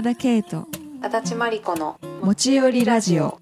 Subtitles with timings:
[0.00, 0.66] 和田圭と
[1.02, 3.38] 足立真理子の持ち寄りラジオ。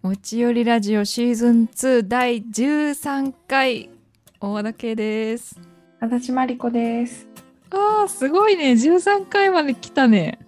[0.00, 3.90] 持ち寄りラジオシーズン2第13回
[4.40, 5.60] 大和田圭です。
[6.00, 7.28] 足立真理子です。
[7.68, 8.72] あーすごいね。
[8.72, 10.38] 13回まで来たね。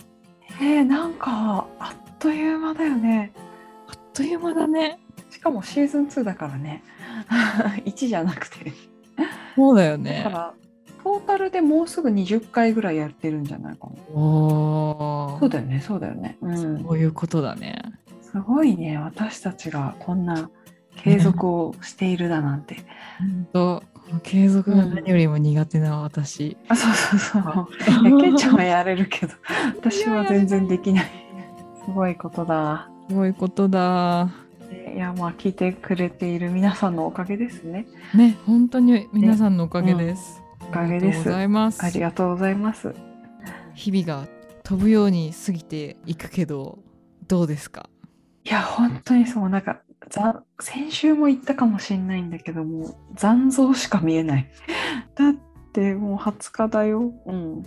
[0.58, 3.30] えー、なんかあっという間だよね。
[3.88, 4.98] あっという間だね。
[5.28, 6.82] しかもシーズン2だからね。
[7.84, 8.72] 1じゃなくて。
[9.54, 10.54] そうだよだねから
[11.06, 13.94] トータルでもうすぐ20回ぐらいやってるんじゃないかな。
[14.12, 16.36] そうだよねそうだよね。
[16.40, 16.82] うん。
[16.82, 17.80] そういうことだね。
[18.22, 20.50] すごいね私たちがこんな
[20.96, 22.78] 継続をしているだなんて、
[23.20, 23.82] 本当。
[24.24, 28.08] 継続が何よりも苦手な私、あそうそうそう。
[28.08, 29.34] いや ケイちゃんはやれるけど
[29.76, 31.04] 私は全然できない。
[31.84, 32.88] すごいことだ。
[33.08, 34.28] すごいことだ。
[34.92, 37.86] いやまあ聞いてくれている皆さんのおかげですね。
[38.12, 41.32] ね本当に皆さんのおかげです、おかげです。
[41.34, 41.44] あ
[41.90, 42.94] りがとうございます。
[43.74, 44.26] 日々が
[44.62, 46.78] 飛ぶように過ぎていくけど
[47.28, 47.88] どうですか？
[48.44, 49.48] いや本当にそう。
[49.48, 54.50] なんかざ先週も言ったかもしれないんだけども残像しか見えない。
[55.14, 55.34] だっ
[55.72, 57.12] てもう20日だよ。
[57.26, 57.62] うん。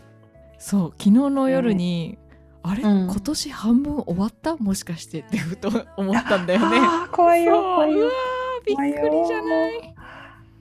[0.57, 2.17] そう昨日の夜に、
[2.63, 3.07] あれ、うん。
[3.09, 4.57] 今年半分終わった？
[4.57, 6.77] もしかしてってふと思ったんだよね。
[6.79, 8.09] あー怖いよ怖いうよ
[8.65, 8.91] びっくり
[9.25, 9.88] じゃない？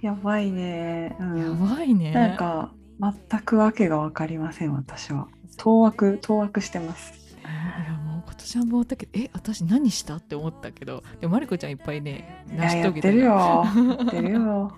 [0.01, 2.13] やばいね、うん、やばいね。
[2.13, 5.29] なんか全くわけが分かりません私は。
[5.57, 7.13] 当惑当惑してます。
[7.43, 13.01] いやもう今年半分終わったけどえ私何したって思ったけどでもマリコちゃんいっぱいねい成ややってる。
[13.01, 13.15] し遂げたよ。
[13.15, 14.73] よやってるよ。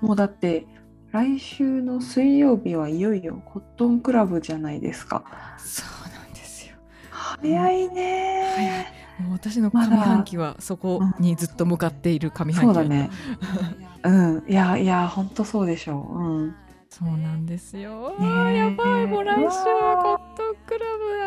[0.00, 0.66] もうだって
[1.12, 5.24] 来週の水曜日はいよいよコットンクラブじゃないですか。
[5.58, 6.76] そうなんですよ。
[7.10, 8.52] 早いね。
[8.54, 8.86] 早い。
[9.18, 13.10] もう私の上半期はそこにずっと向かっている上半期そうだね
[14.02, 14.44] うん。
[14.48, 16.18] いやいやほんとそうでしょう。
[16.18, 16.56] うん。
[16.88, 18.16] そうなんですよ。
[18.18, 21.26] ねやばい、もう来週はコットンクラブだ。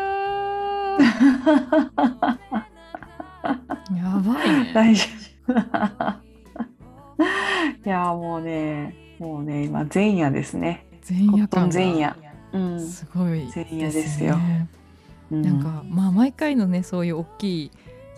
[2.30, 2.38] ー。
[3.96, 4.72] やばいね。
[4.74, 5.06] 大丈
[5.48, 5.52] 夫。
[7.84, 10.86] いやもうねもうね今前夜ですね。
[11.08, 12.08] 前夜コットン感前夜。
[12.08, 12.16] が
[12.52, 14.36] うん、すごい前夜ですよ。
[14.36, 14.68] ね
[15.30, 15.42] うん。
[15.42, 17.70] なんかまあ毎回のねそういう大きい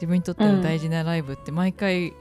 [0.03, 2.13] 自分にとっての大事なライブって毎回、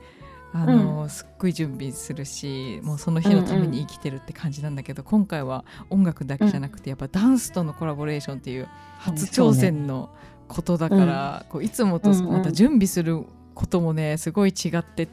[0.54, 8.68] あのすっごい準備するしもうその日のために生きてるって感じなんだけど、今回は音楽だけじゃなくてやっぱダンスとのコラボレーションっていう
[9.00, 10.10] 初挑戦の
[10.48, 12.32] ことだから、こういつもとうんうん。
[12.34, 13.24] また準備する
[13.54, 15.08] こともねすごい違って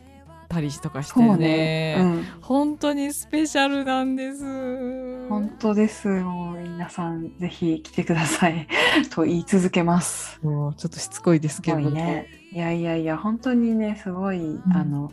[0.49, 1.37] たりとかしてね。
[1.37, 5.29] ね、うん、本当にスペシャルなんです。
[5.29, 6.09] 本当です。
[6.09, 8.67] もう皆さんぜひ来てください。
[9.15, 10.41] と言い続けます。
[10.43, 12.27] もうちょっとしつこいですすけどね。
[12.53, 15.13] いやいやいや本当にねすごい、あの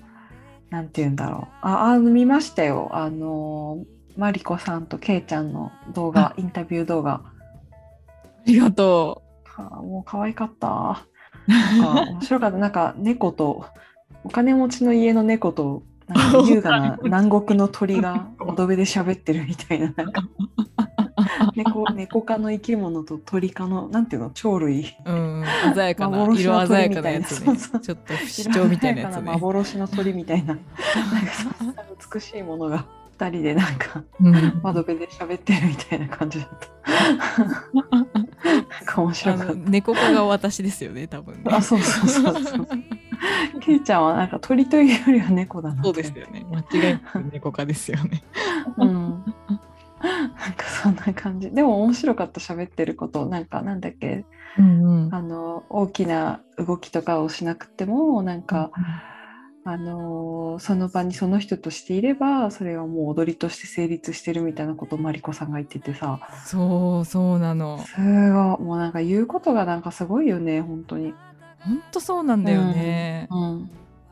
[0.70, 1.48] なんて言うんだろう。
[1.62, 2.90] ああ見ましたよ。
[2.92, 3.84] あの
[4.18, 7.22] マリコさんとケイちゃんの動画インタビュー動画。
[7.24, 7.32] あ
[8.46, 11.06] りがとはあもう可愛かった。
[11.48, 12.58] なんか面白かった。
[12.58, 13.66] なんか猫と
[14.24, 20.22] お金持ちの家の猫となんか優雅な南国の鳥が 窓辺で喋ってるみたいななんか
[21.56, 25.12] 猫猫科の生き物と鳥科のなんていうの鳥類う。
[25.12, 25.44] うん、
[25.74, 29.22] 鮮やかな色鮮やかなやつねちょっと不死鳥みたいなやつね。
[29.24, 30.58] 幻の鳥みたいな
[32.14, 32.86] 美しいものが
[33.18, 37.44] 二人でなんかうん窓辺で喋ってるみたいな感じだった。
[37.44, 38.06] なん
[38.86, 39.54] か面白かった。
[39.54, 41.42] 猫科が私ですよね多分ね。
[41.46, 42.68] あ、そうそうそうそう。
[43.62, 46.46] ケイちゃんはなんか鳥というよりは猫だなとそうですよね。
[46.52, 48.24] 間違いなく猫科ですよね。
[48.78, 49.24] うん。
[50.02, 51.52] なんかそんな感じ。
[51.52, 53.26] でも面白かった喋ってること。
[53.26, 54.26] なんかなんだっけ
[54.58, 55.16] うんうん。
[55.16, 58.72] あの大きな動きとかをしなくてもなんか、
[59.68, 67.80] あのその場にその人としていればそれはもう踊りとして成立してるみたいなことをマリコさんが言っててさそうそうなの。
[67.80, 71.16] すごいもうなんか言うことがなんかすごいよね本当に。
[71.62, 73.28] 本当そうなんだよね。
[73.32, 73.38] うん、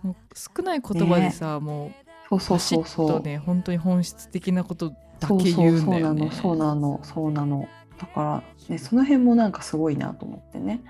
[0.02, 1.92] もう少ない言葉でさ、も
[2.30, 3.10] そうそうそうそう。
[3.10, 4.92] ッとね本当に本質的なこと
[5.24, 6.30] だそうけ言うんだよね。
[6.32, 7.68] そうそうなのそうなのそうなの。
[8.00, 10.82] だから、ね、その辺もなんかすごいなと思ってね。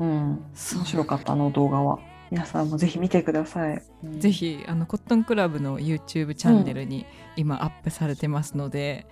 [0.00, 0.44] うん。
[0.74, 1.98] 面白かったあの動画は。
[2.30, 4.20] 皆さんもぜひ見てください、うん。
[4.20, 7.06] ぜひあのコットンクラブの YouTube チャンネルに
[7.36, 9.06] 今アップされてますので、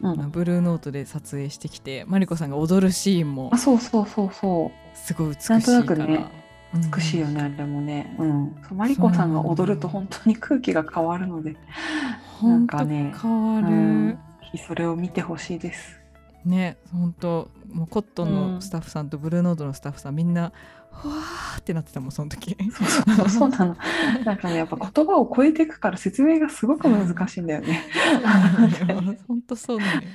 [0.00, 0.16] うん。
[0.16, 4.96] まあブルーノートで撮影してきてマリコさんが踊るシーンもあそうそうそうそう。
[4.96, 5.58] すごい美しいから。
[5.58, 6.26] なんとなくね
[6.74, 6.90] うん。
[6.90, 11.56] 美しいよね、あれもね、うん、マリコさんが踊ると本当に空気が変わるので
[12.42, 14.18] な本当んかね変わる、うん。
[14.66, 16.00] それを見てほしいです。
[16.44, 20.52] ね本当もうコットンのスタッフさんとブルーノートのスタッフさんみんな
[20.92, 22.56] ふわーってなってたもんその時。
[22.72, 23.76] そうそう そうなの。
[24.24, 27.82] なんかねやっぱ言葉を超えていくから説明がすごく難しいんだよね。
[29.26, 30.08] 本当そうなのよ。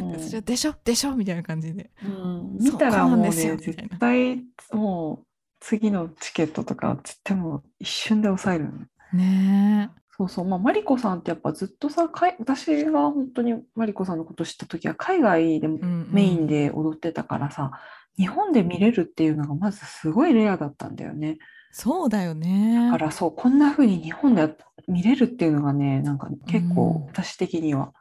[0.00, 0.12] うん。
[0.12, 0.74] でしょ？
[0.84, 1.16] でしょ？
[1.16, 1.90] みたいな感じで。
[2.04, 2.58] うん。
[2.60, 5.26] 見たらもうね絶対もう
[5.60, 8.72] 次のチケットとか絶対もう一瞬で抑えるの。
[9.14, 16.08] ねそうそう、まあ、マリコさんってやっぱずっとさ、かい私が本当にマリコさんのこと知った時は海外でうんうん。
[16.12, 17.72] メインで踊ってたからさ、
[18.16, 21.38] 日本で見れるっていうのがまずすごいレアだったんだよね。
[21.72, 22.86] そうだよね。
[22.86, 24.56] だからそう、こんな風に日本で
[24.86, 26.74] 見れるっていうのがね、なんか結うん。
[26.76, 27.92] 構私的には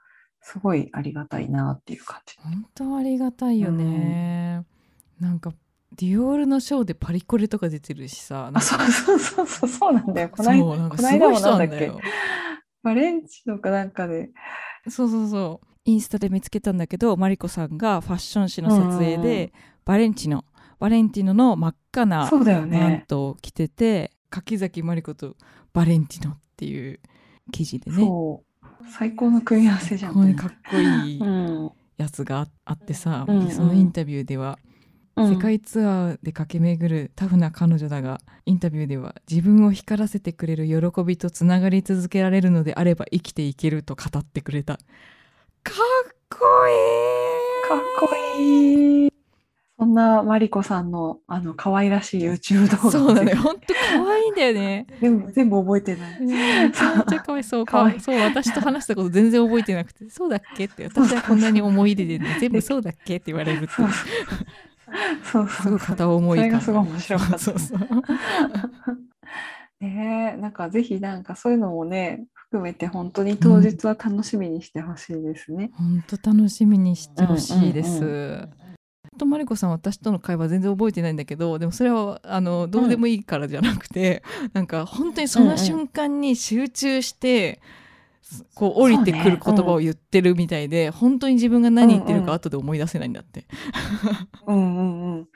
[0.41, 2.35] すごいありがたいなっていう感じ。
[2.37, 4.63] 本当ありがたいよね、
[5.19, 5.51] なんか
[5.95, 10.29] ディオールのショーでパリコレとか出てるしさあ、かそうそうそうそう、そうなんだよ。
[10.29, 11.99] この間なんかすごいこの間なんだよ
[12.81, 14.29] バレンチノかなんかで、
[14.89, 19.53] そうそうそうインスタで見つけたんだけどマリコさんがファッション誌の撮影で
[19.85, 20.45] バレンチノ
[20.79, 23.05] バレンティノの真っ赤なそうだよマンね。
[23.07, 25.35] トを着てて柿崎マリコと
[25.73, 26.99] バレンティノっていう
[27.51, 28.07] 記事でね。
[28.97, 30.35] 最高の組み合わせじゃん。
[30.35, 31.71] かっこいいうん。
[31.97, 34.72] やつがああってさ、うんそのインタビューでは、うん
[35.15, 44.77] 世界ツアーで駆け巡るタフな彼女だがインタビューでは自分を光らせてくれる喜びとつながり続けられるのであれば生きていけると語ってくれた。
[45.63, 46.37] かっこ
[46.67, 47.69] いい。
[47.69, 49.13] かっこいい。
[49.77, 52.91] そんなマリコさんのあの可愛らしい YouTube 動画。
[52.91, 53.37] そうなのよ。
[53.37, 54.87] ほんと可愛いんだよね。
[54.99, 56.21] 全部全部覚えてない。
[56.21, 57.65] めちゃめちゃかわいそう。
[57.65, 60.85] かわいそう私と話したこと全然覚えてなくてそうだっけって。
[60.85, 63.73] 私はこんなに思い出で、ね、全部そうだっけって言われると
[65.23, 65.85] そうそうす。
[65.85, 67.39] 片思い感それがすごい面白かった。
[67.39, 67.79] そうそう
[69.81, 75.71] ねえ、なんかぜひなんかそういうのもね、含めて本当に当日は楽しみにしてほしいですね。
[75.73, 78.03] 本当楽しみにしてほしいです。
[78.03, 78.49] うんうん
[79.17, 87.61] とマリコさん私との会話全然覚えてないんだけどでもそれはあのどうでもいいからじゃなくて、なんか本当にその瞬間に集中して、
[88.55, 93.45] こう降りてくる言葉を言ってるみたいで、本当に自分が何言ってるか後で思い出せないんだって。
[94.47, 95.27] うんうんうん。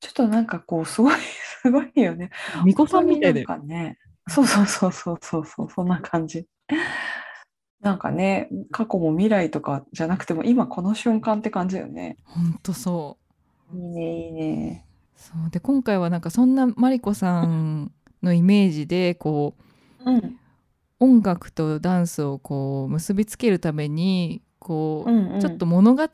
[0.00, 1.14] ちょっとなんかこうすごい
[1.62, 2.30] すごいよね。
[2.60, 3.98] 巫女さんみたいで本当になんかね。
[4.28, 6.46] そうそうそうそうそうそうそんな感じ。
[7.80, 12.16] なんかね、過去も未来とかじゃなくても今この瞬間って感じだよね。
[12.24, 13.18] 本当そ
[13.72, 13.76] う。
[13.76, 14.86] いいねいいね。
[15.16, 19.54] そうで今回はなんかそんなマリコさんのイメージでこ
[20.04, 20.38] ううん
[20.98, 25.40] 音楽とダンスをこう結びつけるためにこう、うんうん。
[25.40, 26.08] ちょっと物語っ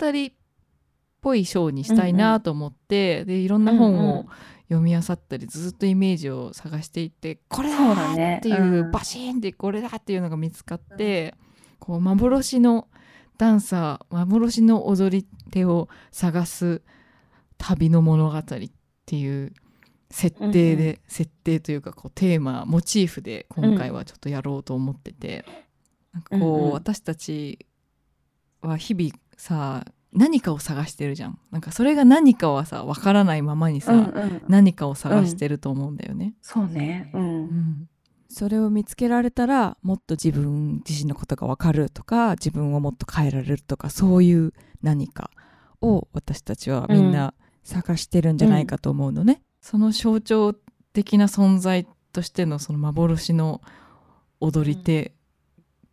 [1.20, 4.26] ぽいショーにしたいなと思って、でいろんな本を
[4.68, 8.90] 読み漁ったりずっとイメージを探していってこれだっていう、うん。
[8.90, 11.34] バシーンってこれだっていうのが見つかって、
[11.78, 12.88] こう幻の
[13.38, 16.82] ダンサー幻の踊り手を探す
[17.58, 18.42] 旅の物語っ
[19.06, 19.52] ていう
[20.12, 25.44] 設定で、うんう設定というかこうテーマモチーフで今回はちょっとやろうと思ってて、
[26.12, 27.66] なんかこう、うんうん私たち
[28.60, 36.34] は日々さ何かを探してるじゃんなんかそれが何かはさわからないままにさ、うんうん何かを探してると思うんだよね。
[36.42, 37.10] そうね。
[37.14, 37.18] う。
[37.18, 37.88] うんん
[38.28, 45.30] それを見つけられたらもっと自分自身のことが分かるとか自分をもっと変えられるとかそういう何か
[45.82, 49.42] を私たちはみんな探してるんじゃないかと思うのね。
[49.62, 50.54] その象徴
[50.92, 53.62] 的な存在としてのその幻の
[54.40, 55.12] 踊り手っ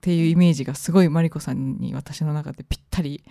[0.01, 3.23] ていうイメージがすごいマリコさんに私の中でぴったり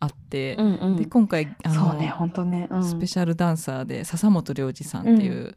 [0.00, 0.96] あって、うんうん。
[0.96, 2.66] で今回あのそうね、本当ね。
[2.70, 2.84] うん。
[2.84, 5.54] スペシャルダンサーで笹本良二さんっていう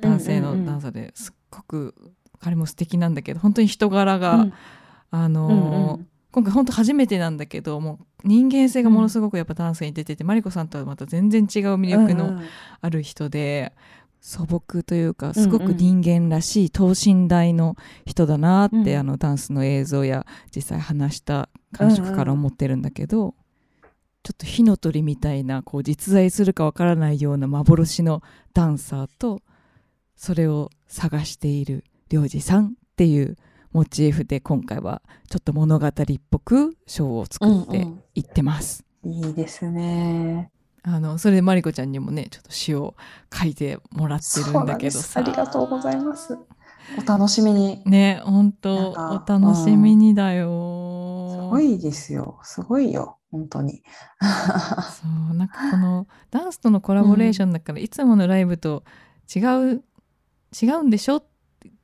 [0.00, 1.94] 男性のダンサーですっごく
[2.38, 4.52] 彼も素敵なんだけど本当に人柄が、うん。
[5.10, 6.06] あのーうんうん。
[6.30, 12.44] 今回本当初めてなんだけどもう人間性がものすごくやっぱダンスに出てて、マリコさんとはまた全然違う魅力のうんうん。
[12.80, 13.72] ある人で、
[14.20, 18.98] 素朴というかすごく人間らしい等身大の人だなって、うん。
[18.98, 23.34] あのダンスの映像や実際話した感触から思ってるんだけど、
[24.22, 28.22] ちょっと火の鳥みたいなこう実在するかわからないような幻の
[28.52, 29.40] ダンサーと
[30.14, 33.38] それを探している良二さんっていう
[33.72, 35.92] モチーフで今回はちょっと物語っ
[36.30, 38.84] ぽくショーを作っていってます。
[39.04, 40.50] いいですね。
[40.82, 42.96] あのそれでマリコちゃんにもねちょっと詩を
[43.32, 46.36] 書いてもらってるんだけどさありがとうございます。
[46.98, 47.82] お楽しみに。
[47.86, 50.48] ね本当おか楽しみにだすよ、
[51.50, 52.40] ごいですよ。
[52.42, 53.18] すごいよ。
[53.30, 53.82] 本当に。
[54.20, 58.82] そうなんかこのダンスとのコラボレーションだから、いつものライブと
[59.32, 59.40] 違
[59.74, 59.84] う
[60.60, 61.24] 違うんでしょっ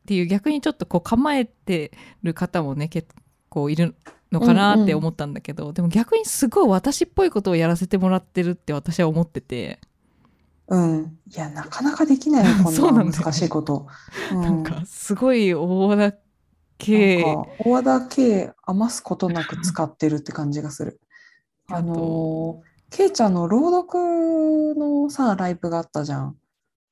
[0.07, 3.09] ていう逆にちょっとこう構えてる方もね結
[3.51, 3.95] 構いる
[4.33, 9.81] のかなって思ったんだけど、でも逆にすごい私っぽいことをやらせてもらってるって私は思ってて、
[10.69, 11.19] うん。
[11.33, 12.65] いや、なかなかできないよ。
[12.65, 13.87] こ そうなんな難しいこと。
[14.33, 16.17] うなんかすごい大和田
[16.79, 21.01] 圭なんか大和田圭余すことなく使ってるって感じがする。
[21.71, 26.37] あのー、ケイちゃんの朗読のさ、ライブがあったじゃん。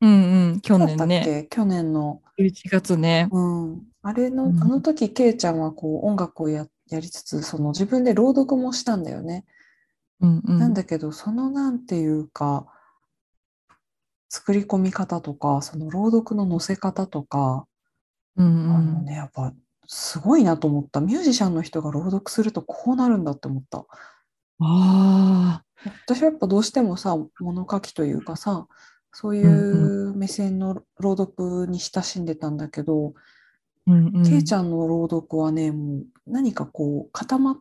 [0.00, 0.14] うんう
[0.56, 1.23] ん、去年ね。
[1.25, 1.44] け？
[1.44, 2.21] 去年の。
[2.38, 3.29] 11月ね。
[3.31, 3.83] うん。
[4.03, 9.45] あれの、うんあの時、ケイちゃんはこう音楽をや、やりつつ、その自分で朗読もしたんだよね。
[10.21, 10.59] うんうん。
[10.59, 12.67] なんだけど、そのなんていうか、
[14.29, 17.67] 作り込み方とか、その朗読の載せ方とか、
[18.37, 18.76] うんうん。
[18.76, 19.53] あのね、やっぱ
[19.87, 21.00] すごいなと思った。
[21.00, 23.79] ミュージシャンの人が朗読するとこうなるんだって思った。
[23.79, 23.87] あ
[24.61, 25.64] あ。
[26.07, 28.67] 私はやっぱどうしてもさ、物書きというかさ、
[29.14, 33.14] そういう目線の朗読に親しんでたんだけど、
[33.87, 34.25] うんうん。
[34.25, 37.59] ケイちゃんの朗読はね、もう何かこう固まっ、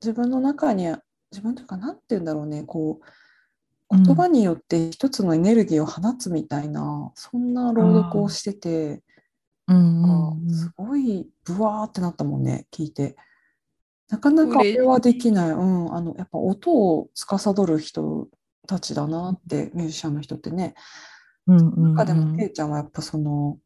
[0.00, 3.10] 自分の中には、自分というか、なんて言うんだろうね、こう、うん
[3.88, 9.02] 言葉によって一つのエネルギーを放つみたいな、そんな朗読をしてて、
[9.68, 13.16] うんあうんうんすごいブワーってなったもんね、聞いて。
[14.08, 15.50] なかなかあ嬉しいれはできない。
[15.50, 18.28] うん、あの、やっぱ音を司る人
[18.66, 20.74] たちだなって、ミュージシャンの人ってね。
[21.46, 21.94] うんうんうん。
[21.94, 23.58] 中でも、ケイちゃんはやっぱその、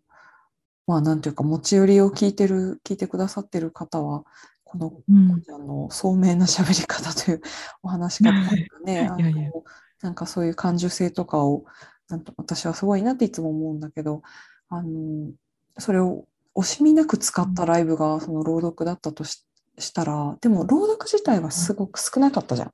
[0.86, 4.24] まあ、なんていうか、持ち寄りを聞いてる、聞いてくださってる方は、
[4.64, 7.40] この、うんあの、聡明な喋り方という
[7.82, 9.64] お話し方とかね、あの、
[10.02, 11.64] なんかそういう感受性とかを、
[12.08, 14.22] なんと私はすごいなっていつも思うんだけど、
[14.68, 15.30] あの、
[15.78, 19.46] それを惜しみなく使ったライブがその朗読だったとし
[19.80, 22.72] したら、でも朗読自体はすごく少なかったじゃん。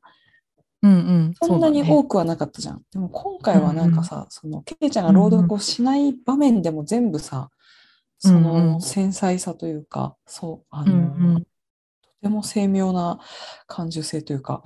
[0.87, 0.97] うんう
[1.31, 1.35] ん。
[1.41, 2.83] そんなに多くはなかったじゃん。
[2.93, 7.51] でも今回はなんかさ、そのケイちゃんが朗読をしない場面でも全部さ、
[8.19, 11.49] そうんうのん繊細さというか、そう、あうんの、うんと
[12.23, 13.21] ても精妙な
[13.67, 14.65] 感受性というか、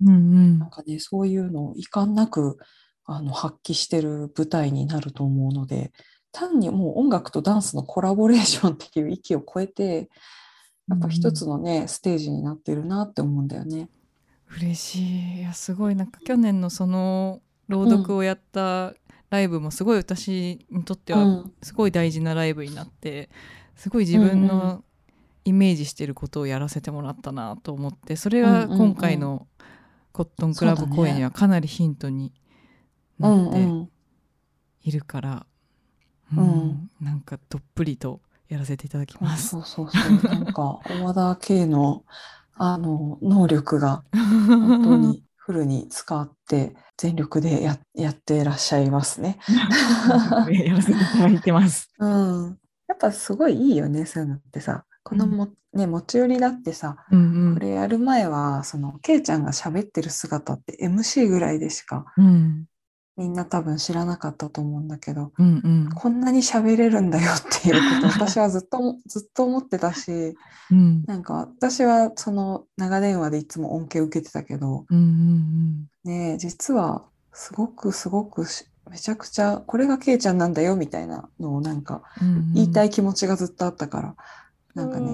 [0.00, 2.58] うんうんなんかね、そういうのを遺憾なく
[3.04, 5.92] あの発揮してる舞台になると思うので、
[6.32, 10.08] 単にもう音楽とダンスのコラボレーションっていう域を超えて、
[10.88, 13.88] やっぱ一つのね、ステージになってるなって思うんだよね。
[14.50, 15.40] 嬉しい。
[15.40, 15.96] いやすごい。
[15.96, 18.94] なんか去年のその朗読をやった
[19.30, 21.52] ライブもすごい私にとってはうん。
[21.62, 23.30] すごい大事なライブになって
[23.76, 24.84] すごい自分うんうの
[25.44, 29.46] イメージしてることをやらせてもらったなと思ってそれが今回の
[30.12, 32.32] コットンクラブ公演にはかなりヒントに
[33.18, 33.88] うなんってうん
[34.84, 35.46] いるから、
[36.36, 36.38] うん。
[36.38, 39.48] うんなんかどっぷりとやらせていただきます。
[39.48, 40.02] そうそうそう。
[40.22, 42.04] なんか、大和田圭の、
[42.56, 49.38] あの、能力が本当にフルに使って、全力でややってらっしゃいますね。
[50.48, 51.90] やらせていただいてます。
[51.98, 52.58] うん。
[52.88, 54.84] やっぱすごいいいよね、そういうのってさ。
[55.02, 62.64] このも、ね、持ち寄りだってさ、うんこれやる前は、その、ケイちゃんが喋ってる姿って MC ぐらいでしか、うんうん
[63.16, 65.88] みんな多分知らなかったと思うんだけど、うんうん。
[65.94, 70.36] こんなに喋れるんだよっていうこと、 私はずっと、ずっと思ってたし、
[70.70, 71.04] うん。
[71.06, 84.16] なんか私はその長電話でいつも恩恵を受けてたけど、うんうんねえ、実はすごくすごくしめちゃくちゃこれがケイちゃんなんだよみたいなのをなんかうん言いたいい気持ちがずっとあったから、
[84.74, 85.12] なんかね、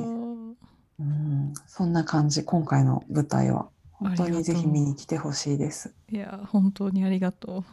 [1.00, 3.68] うん、そんな感じ、今回の舞台は。
[3.92, 5.94] 本当にぜひ見に来てほしいです。
[6.10, 7.64] いや本当にありがとう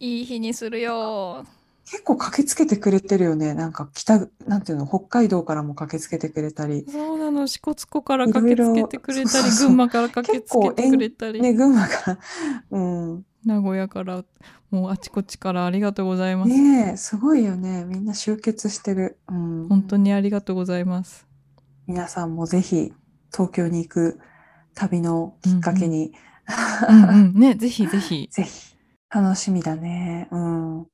[0.00, 1.44] いい日にするよ。
[1.90, 3.54] 結構駆けつけてくれてるよね。
[3.54, 7.46] なんか北、なんていうの、北海道からも駆けつけてくれたり、そうなの。
[7.46, 9.66] 支笏湖から駆けつけてくれたりそうそうそう。
[9.68, 12.18] 群馬から駆けつけてくれたり、ね、群馬から、
[12.70, 14.22] うん、名古屋から
[14.70, 17.84] もうあちこちからありがとうございます、ねえ、すごいよね。
[17.86, 19.18] みんな集結してる。
[19.28, 21.26] うん、本当にありがとうございます。
[21.86, 22.92] 皆さんもぜひ
[23.32, 24.20] 東京に行く
[24.74, 26.12] 旅のきっかけに、
[26.86, 27.34] うんうん。
[27.34, 28.28] ねぜひぜひ。
[28.30, 28.67] ぜひ
[29.10, 30.28] 楽しみだね。
[30.30, 30.86] うん。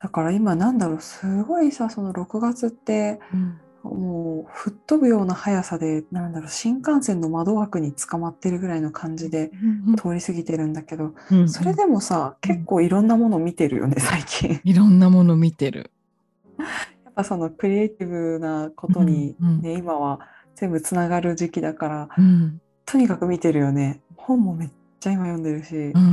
[0.00, 9.50] だから今なんだろう、すごいさ、その6月ってうんもう吹っ飛ぶような速さで、なんだろう、新幹線の窓枠に捕まってるぐらいの感じで
[9.96, 14.60] 通り過ぎてるんだけど、うんそれでもさ、結構いろんなもの見てるよね、最近。
[14.62, 15.90] いろんなもの見てる
[17.04, 20.20] やっぱそのクリエイティブなことにうんうんね、今は
[20.54, 24.00] 全部つながる時期だから、うんとにかく見てるよね。
[24.16, 24.70] 本もめっ
[25.02, 26.06] ちゃ今読んでるし、うんう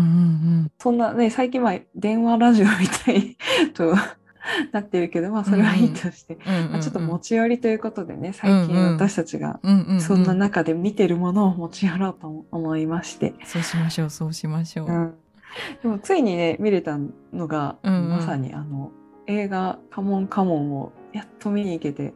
[0.66, 3.38] んそんなね、最近は電話ラジオみたい
[3.74, 3.94] と
[4.72, 8.94] なってるけど、まあそれはいいとして、うんうんまあ、ちょっと持ち寄りということでね、最近うんうん。
[8.94, 10.02] 私たちがうんうんうん。
[10.02, 15.14] そんな中で見てるものを持ち寄ろうと思いまして、そうしましょうそうしましょう、うん。
[15.84, 16.98] でもついにね、見れた
[17.32, 18.10] のが、うんうん。
[18.10, 18.92] まさにあの
[19.28, 22.14] 映画「カモンカモン」をやっと見に行けて、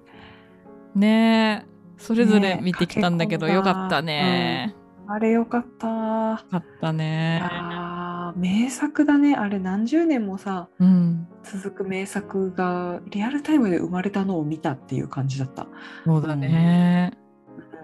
[0.95, 1.73] ねえ。
[1.97, 4.75] それぞれね見てきたんだけど、駆け込んだよかったね、
[5.07, 5.87] あれよかった。
[5.87, 7.41] よかったね。
[7.43, 9.35] あー名作だね。
[9.35, 11.27] あれ何十年もさ、うん。
[11.43, 15.67] 続く名作がリアルタイムで生まれたのを見たっていう感じだった。
[16.05, 17.11] そうだね、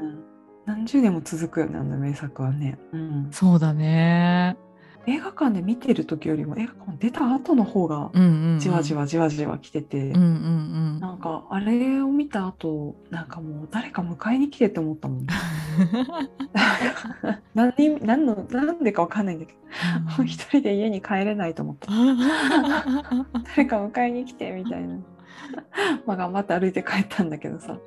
[0.01, 0.23] うん、
[0.65, 4.57] 何十年も続くよねあの名作はね、うん、そうだね
[5.07, 8.11] 映画館で見てる時よりも映画館出た後の方が
[8.59, 10.25] じわじわじわじわ来てて、うんうんう
[10.97, 10.99] ん。
[10.99, 15.27] なんかあれを見た後なんかもう誰か迎えに来てって思ったもん。
[17.55, 19.59] 何人何のなんでかわかんないんだけど
[20.17, 21.91] もう一人で家に帰れないと思った。
[23.55, 24.97] 誰か迎えに来てみたいな
[26.05, 27.77] まあ頑張って歩いて帰ったんだけどさ、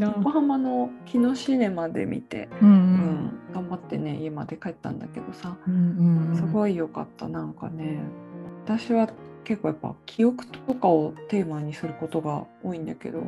[0.00, 5.56] な、うん横浜の木のシネマで見て、うんううんん、頑張ってね家まで帰ったんだけどさ。
[5.66, 7.98] うんうんすごい良かったなんかね。
[8.64, 9.08] 私は
[9.44, 13.22] 結構やっぱ記憶とかをテーマにすることが多いんだけど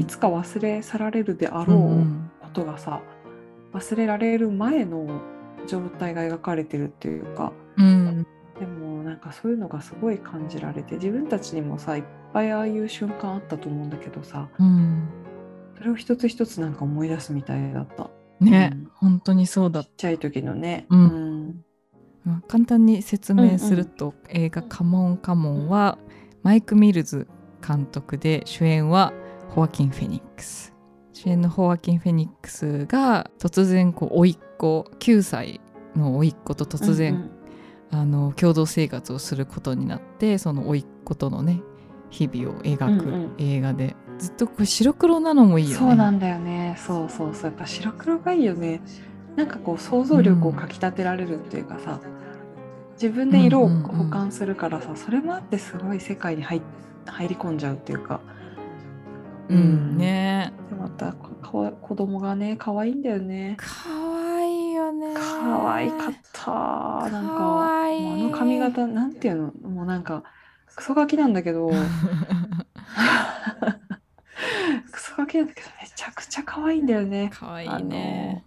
[0.00, 2.06] いつか忘れ去られるであろう
[2.42, 3.00] ことがさ
[3.72, 5.20] 忘れられる前の
[5.68, 8.26] 状態が描かれてるっていうかうん
[9.14, 15.08] なんかそういうのがすごい感じられて自分たちにもさいっぱいああいう瞬間あったと思うんだけどさうん。
[15.78, 18.10] それを一つ一つなんか思い出すみたいだった。
[18.40, 18.90] ね、うん。
[18.94, 19.80] 本当にそうだ。
[19.80, 20.86] っちっちゃい時のね。
[20.90, 21.64] うん。
[22.26, 22.42] うん。
[22.48, 25.98] 簡単に説明すると、映画「カモンカモン」は
[26.42, 27.28] マイク・ミルズ
[27.64, 29.12] 監督で主演は
[29.50, 30.74] ホアキン・フェニックス。
[31.12, 35.60] 主演のホアキン・フェニックスが突然こう甥っ子9歳
[35.94, 37.33] の甥っ子と突然、うん
[37.90, 41.62] あの共同生活をすることになってその甥っ子とのね
[42.10, 43.34] 日々を描うんうくん。
[43.38, 45.76] 映画で、ずっとこう白黒なのもいいよね。
[45.76, 46.76] そうなんだよね。
[46.78, 47.44] そうそうそう。
[47.46, 48.80] やっぱ白黒がいいよね。
[49.34, 52.00] なんかこう想像力をかきたてられるっていうかさ、
[52.92, 56.62] 自分で色をうんうんうん補完するからさ、それもあってすごい世界に入
[57.06, 58.20] 入り込んじゃうっていうか。
[59.48, 60.52] うん、ね。
[60.70, 63.56] でまた子供がね可愛いんだよね。
[63.58, 64.03] かわいいよね
[65.14, 66.50] 可愛かった。
[67.10, 69.52] なんかあの髪型なんていうの？
[69.68, 70.24] もうなんか
[70.74, 71.70] クソガキなんだけど。
[74.90, 77.30] クソガキなんだけどめちゃくちゃ可愛いんだよね。
[77.32, 78.44] かわいいね。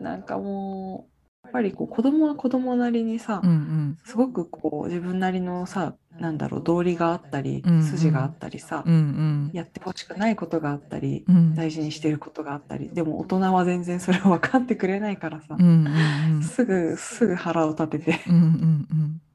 [0.00, 1.09] なんかもう
[1.50, 3.98] ぱりこう子供は子供なりにさ、うんうん。
[4.04, 7.82] すごくこう自分なりのさなんだろう道理があったり、うんうん。
[7.82, 9.50] 筋があったりさ、うんうん。
[9.52, 11.54] やってほしくないことがあったり、うん。
[11.54, 16.42] 大事にしてることがあったりでも大人は全然それを分かってくれないからさ、うんうんうん。
[16.42, 18.20] すぐすぐ腹を立てて。
[18.28, 19.20] うんうん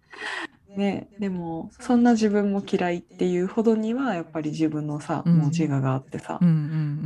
[0.75, 5.37] ねでもそんな自分も嫌いっていうほどにはやっぱり自分のさ、うん。
[5.37, 6.53] もう自我があってさ、うんうん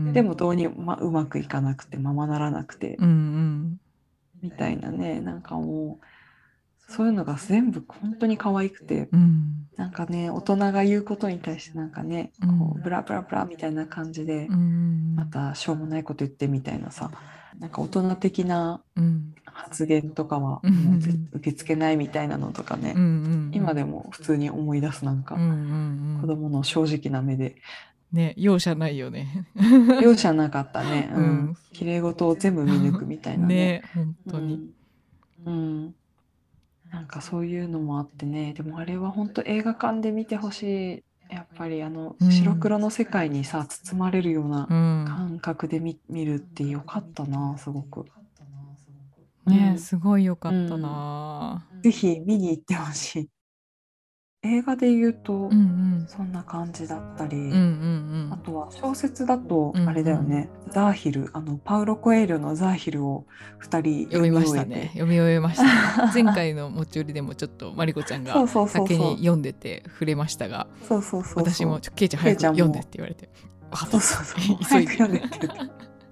[0.08, 0.14] うん。
[0.14, 3.82] でもどうにも、ま、うまくいかなくてままならなくて、うんうん
[4.42, 6.06] みたいなねなんかもう
[6.92, 9.68] そういうのが全部本当に可愛くてうん。
[9.78, 12.60] なんかね大人が言うことに対してなんかね、うん。
[12.60, 15.16] こうブラブラブラみたいな感じで、うん。
[15.16, 17.12] またしょうもないこと言ってみたいなさ
[17.60, 19.36] なんか大人的なうん。
[19.46, 20.74] 発言とかはうん。
[20.74, 23.52] もうぜ受け付けないみたいなのとかね、うんうん。
[23.54, 26.22] 今でも普通に思い出すなんか、うんうんうん。
[26.22, 27.56] 子供の正直な目で
[28.12, 29.48] ね容赦ないよね。
[30.02, 33.56] 容赦なかったね、う うんん、綺麗事を全部見抜くみたいなね。
[33.56, 34.74] ね本当に。
[35.46, 35.96] うん、うん
[36.92, 48.06] なんかそういうのもあってねでもあれは本当映画館で見てほしいやっぱりあのうん白黒の世界にさ包まれるようなうん感覚で見見るってよかったなすごく。
[49.46, 51.66] ねうんすごい良かったな。
[51.82, 53.30] ぜひ見に行ってほしい。
[54.42, 55.56] 映画で言うと、うんう
[56.04, 56.06] ん。
[56.08, 63.26] そんな感じだったり、うんうんあとは小説だとうんあれだよね、ザーヒルあのパウロ・コエリョのザーヒルを
[63.62, 64.92] 2人読みましたね。
[64.94, 73.30] 読み終えました 前回の持ち寄りでもちょっとマリコちゃんが先に読んでて触れましたがそうそう私もちょケイちゃん早く読んでって言われて。
[73.72, 74.58] あそうそうそう。
[74.66, 75.22] 急いで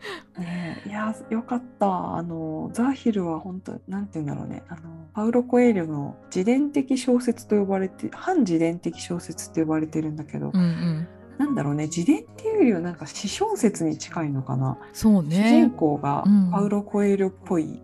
[0.40, 2.16] ねえいやよかった。
[2.16, 4.64] あのザーヒルは本当なんて言うんだろうね。
[4.70, 4.82] あの
[5.14, 11.08] パウロ・コエリョの自伝的小説と呼ばれて反自伝的小説って呼ばれてるんだけど、うんうん。
[11.38, 11.86] なんだろうね。
[11.86, 16.52] 自伝っていうよりはなんか詩小説に近いのかな、そう主人ね公がうん。
[16.52, 17.82] パウロ・コエリョっぽい、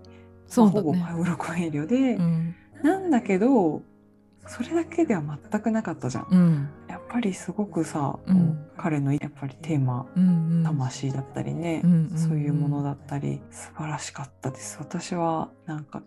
[0.47, 2.55] そうだまあほぼパねウロ・コエリョで、うん。
[2.83, 3.81] なんだけど
[4.45, 6.27] それだけでは全くなかったじゃん。
[6.31, 6.69] うん
[7.13, 8.65] ぱりすごくさ、うん。
[8.75, 10.63] 彼のやっぱりテーマうんうん。
[10.63, 14.77] 魂だったりね、うんうんそういうものだったり素晴らしかったです。
[14.79, 16.01] 私はなんか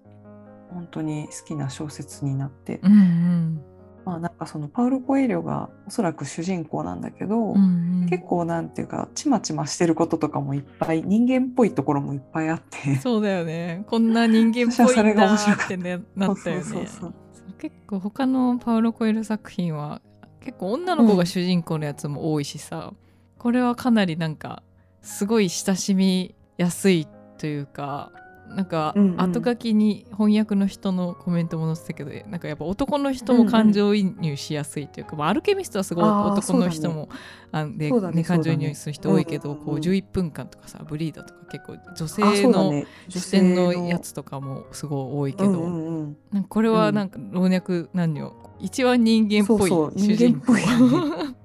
[0.70, 3.62] 本当に好きな小説になって、うんうん。
[4.04, 8.06] まあなんかそのパウロ・コエリョがおそらく主人公なんだけど、うんうん。
[8.10, 12.96] 結構なんていうかちまちましてることとかもいっぱい人間っぽいところもいっぱいあって。
[12.96, 13.84] そうだよね。
[13.86, 16.62] こんな人間っぽいんだって、ね、なったよね。
[16.64, 17.14] そうそうそう
[17.58, 20.02] 結構他のパウロ・コエル作品は
[20.46, 22.92] 結構女の子が主人公のやつも多いしさ、
[23.36, 24.62] これはかなりなんか
[25.02, 28.12] すごい親しみやすいというか
[28.54, 29.20] なんかうんうん。
[29.20, 37.08] 後書きに翻訳の人のコメントも載せたけどなんかやっぱ男の人も感情移入しやすいというか、まあ、アルケミストはすごい男の人も、
[37.52, 42.86] あでそうだねね感情移入する人多いけど、こう11分間とかさブリーダとか結構女あそ性のね。
[43.08, 46.16] 視線のやつとかもすごい多いけど、うんうんうん。
[46.32, 51.36] なんかこれはなんか老若男女一番人間っぽいそうそう主人公人間っぽいよ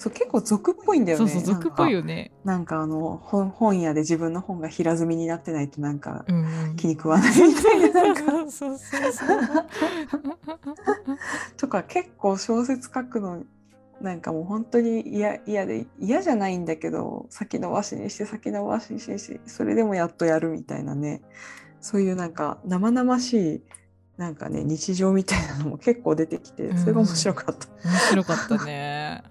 [0.00, 2.32] そう結構俗っぽいんだよそうねそう俗っぽいよね。
[2.42, 8.14] なんかあの本本屋で自分の本が平積みになってないとなんかうんうん気に食わないみたいななん
[8.46, 9.38] かそうそうそう
[11.58, 13.44] とか結構小説書くの
[14.00, 21.20] なんかもう本当に嫌嫌で嫌じゃないんだけど先延ばしにして先延ばしにしてそれでもやっとやるみたいなね
[21.82, 23.62] そういうなんか生々しい
[24.16, 27.68] なんかね日常みたいなのも結構出てきてそれが面白かった。
[27.86, 29.22] 面白かったね。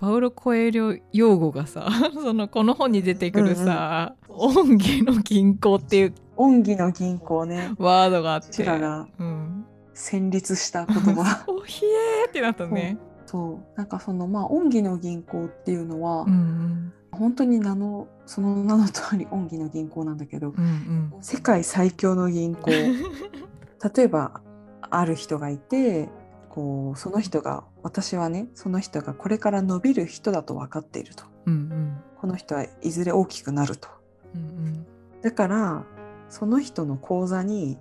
[0.00, 7.74] パウロ・コエリョ用語がさ そのこの本に出てくるさ「恩義の銀行」っていう恩義の銀行ね。
[7.78, 11.44] ワードがあって、らがうん、戦慄した言葉。
[11.52, 12.96] おひえーってなったね。
[13.26, 13.78] そう。
[13.78, 16.92] なんかそのまあ恩義の銀行っていうのは、うん。
[17.12, 21.12] 本当に名のその名の通り恩義の銀行なんだけどうんうん。
[21.20, 22.70] 世界最強の銀行。
[23.94, 24.40] 例えば
[24.80, 26.08] ある人がいて
[26.50, 31.24] こうその人が私はねその人がこれから伸びる人だと分かっていると。
[31.46, 32.00] うんうん。
[32.18, 33.88] この人はいずれ大きくなると。
[34.34, 34.86] うん
[35.22, 35.84] だから
[36.28, 37.78] その人の口座に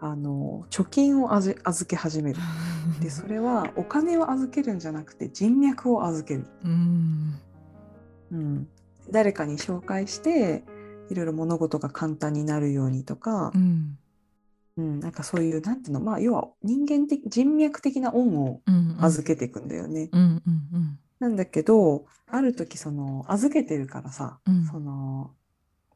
[0.00, 2.40] あの貯金をあず預け始める。
[3.00, 7.34] で それはお金を預けるんじゃなくて人脈を預ける、うん。
[8.32, 8.68] うん、
[9.10, 10.64] 誰かに紹介して
[11.10, 13.98] いろいろ物事が簡単になるようにとかう、ん
[14.76, 20.08] うん、なんかそういうなんていうのまあ要は人間的人脈的な恩をうん預けていくんだよね。
[20.12, 20.40] うんうん
[20.72, 20.98] うん。
[21.20, 24.64] なんだけどある時その預けてるからさ、うん。
[24.66, 25.30] その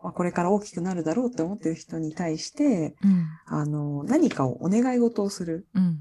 [0.03, 3.27] まあこれから大きくなるだろうって思ってる人に対してうん。
[3.47, 5.67] あの何かをお願い事をする。
[5.75, 5.99] うん。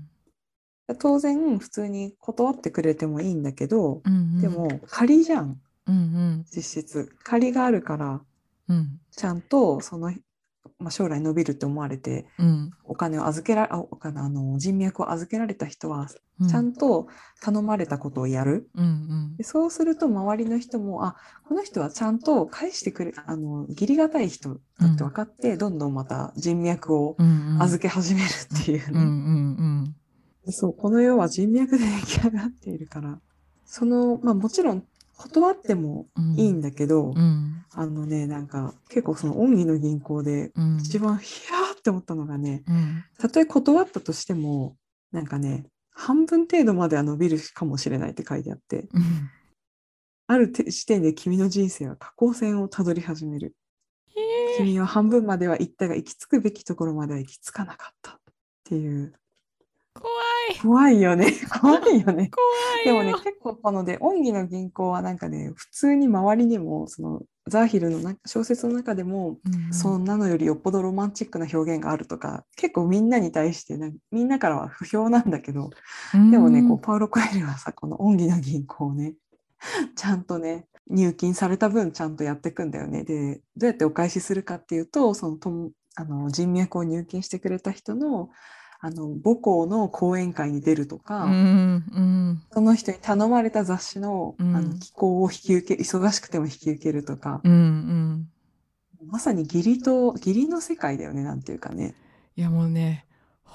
[0.99, 4.41] 当然普通に断ってくれてもいいんだけど、うん。
[4.41, 5.59] でも仮じゃん。
[5.87, 6.45] うんうん。
[6.53, 7.15] 実質。
[7.23, 8.21] 仮があるから
[8.67, 8.99] うん。
[9.11, 10.11] ちゃんとその、
[10.85, 12.71] まあ、将来伸びるって思われてうん。
[12.83, 16.07] お金を預けらあお金あの人脈を預けられた人は
[16.39, 16.47] うん。
[16.47, 17.07] ちゃんと
[17.41, 18.87] 頼まれたことをやる、うんう
[19.33, 19.35] ん。
[19.37, 21.15] でそうすると周りの人もあ
[21.47, 27.61] この人はちゃんと返してくれあの義理がたい人だって分かって、どんどんまた人脈をうんうん。
[27.63, 29.95] 預け始めるっていうね、うんうん
[30.51, 33.19] そうこの世は人脈で出来上がっているから。
[33.65, 34.83] そのまあもちろん
[35.17, 36.39] 断ってもうん。
[36.39, 37.65] いいんだけど、うん。
[37.73, 40.77] あのねなんか結構その恩義の銀行でうん。
[40.77, 43.03] 一番ヒヤーって思ったのがねうん。
[43.17, 44.75] たとえ断ったとしても
[45.11, 49.29] なんかね半分程度までは伸びるかもしれないって書いてあってうん。
[50.27, 53.55] あるて時点で君の人生は下降線をたどり始める。
[54.57, 58.15] 君は半分までは行ったが行き着くべきところまでは行き着かなかったっ
[58.63, 59.24] ていう怖
[60.51, 60.59] い。
[60.61, 61.33] 怖いよね。
[61.61, 62.29] 怖いよね。
[62.29, 62.47] 怖
[62.83, 69.73] いでもねよ結構こので恩義の銀行はなんかね普通に周りにもそのザーヒルのな小説の中でもうん。
[69.73, 75.69] そんなのよりよっぽどロマンチックな表現があるとか結構みんなに対してなみんなからは不評なんだけど
[76.31, 79.15] でもねこうパウロ・コエリはさこの恩義の銀行をね
[79.95, 83.03] ちゃんとね入金された分ちゃんとやっていくんだよね。
[83.03, 88.29] でどうやってお返しするかっていうとそのともあの人脈を入金してくれた人の
[88.85, 92.43] あの母校の講演会に出るとか、うんうん。
[92.51, 94.55] その人に頼まれた雑誌の,、うん。
[94.55, 98.29] あの寄稿を引き受け忙しくても引き受けるとか、うんうん。
[99.07, 101.95] まさに義理と義理の世界だよねなんていうかね。
[102.35, 103.05] いやもうね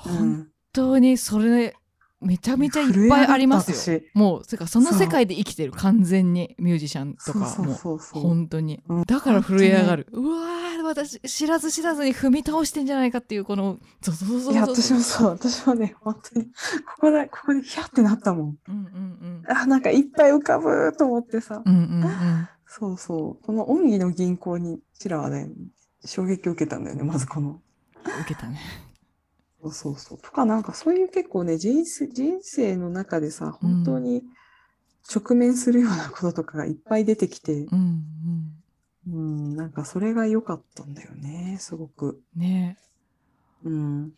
[0.06, 1.76] う本ん、当にそれ
[2.20, 4.00] めちゃめちゃいっぱいありますよ。
[4.12, 7.98] もうてかその世界で生きてる完全にミュージシャンとかも。
[8.12, 8.83] 本当に。
[8.88, 9.02] うん。
[9.04, 10.06] だから震え上がる。
[10.12, 15.30] うわー私知らず知らずに踏み倒してんじゃないかっていうこのそうそうそうそういや私もそう。
[15.30, 16.50] 私もね本当にこ
[17.00, 18.56] こでここでヒャってなったもん。
[18.68, 22.48] うんうんあなんかいっぱい浮かぶと思ってさ、うんうんうんうん。
[22.66, 23.44] そうそう。
[23.44, 25.48] この恩義の銀行にちらはね
[26.04, 27.61] 衝撃を受けたんだよねまずこの。
[28.22, 28.59] 受けたね
[29.62, 30.18] そうそうそう。
[30.18, 34.23] とかなんかそういう結構ね人生人生の中でさ本当に
[35.14, 38.05] 直面するようなこととかがいっぱい出てきて、うん
[39.09, 42.20] うん、なんかそれが良かったんだよねすごく。
[42.37, 42.79] うんね。
[43.62, 44.12] うん、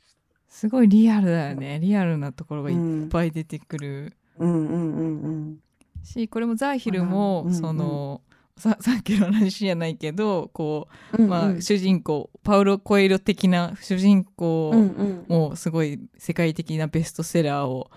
[0.49, 1.81] すごいリアルだよね。
[1.81, 4.17] リアルなところがいっうんぱい出てくる。
[4.39, 4.53] うん。
[4.53, 5.59] うんうんうん
[6.05, 7.55] しこれもザーヒルもうんうん。
[7.55, 8.21] その
[8.57, 10.89] さ さっきの話じゃないけどこ
[11.19, 11.55] う、まあ、うん。
[11.57, 15.25] うん主人公パウロ・コエロ的な主人公うんうん。
[15.29, 17.91] もすごい世界的なベストセラーを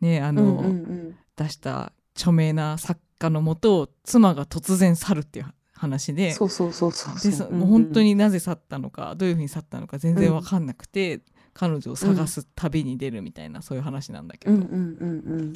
[0.00, 1.16] ねあの、うんうんうん。
[1.36, 6.32] 出した著名な作家のもと妻が突然去るっていう話で。
[6.32, 11.22] そうそうそうそうでそもう本当になぜ去ったのかどういうふうに去ったのか全然分かんなくて、
[11.54, 15.52] 彼女を探す旅に出るみたいな、そういう話なんだけど、うんうんうんうん。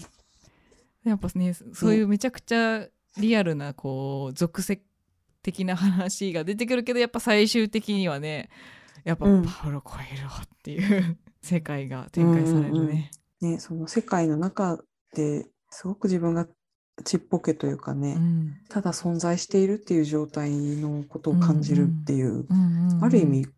[1.04, 2.86] やっぱねそういうめちゃくちゃ
[3.18, 4.80] リアルなこう属性
[5.42, 8.48] 的な話が出てくるけどやっぱ最終的にはね
[9.04, 9.44] やっぱうん。
[9.44, 13.10] パウロ・コエロっていう世界が展開されるね。
[13.40, 14.78] ねその世界の中
[15.14, 16.46] ですごく自分が
[17.04, 18.54] ちっぽけというかね、うん。
[18.68, 23.48] ただ存在しているっていう状態のことを感じるっていう、うんうんある意味な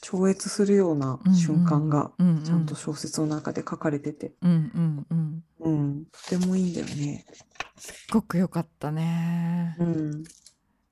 [0.00, 2.12] 超越するような瞬間が
[2.44, 5.44] ちゃんと小説の中で書かれてて、うんうんうん。
[5.60, 7.26] うん、とてもいいんだよね。
[7.76, 10.24] すっごく良かったね、うん、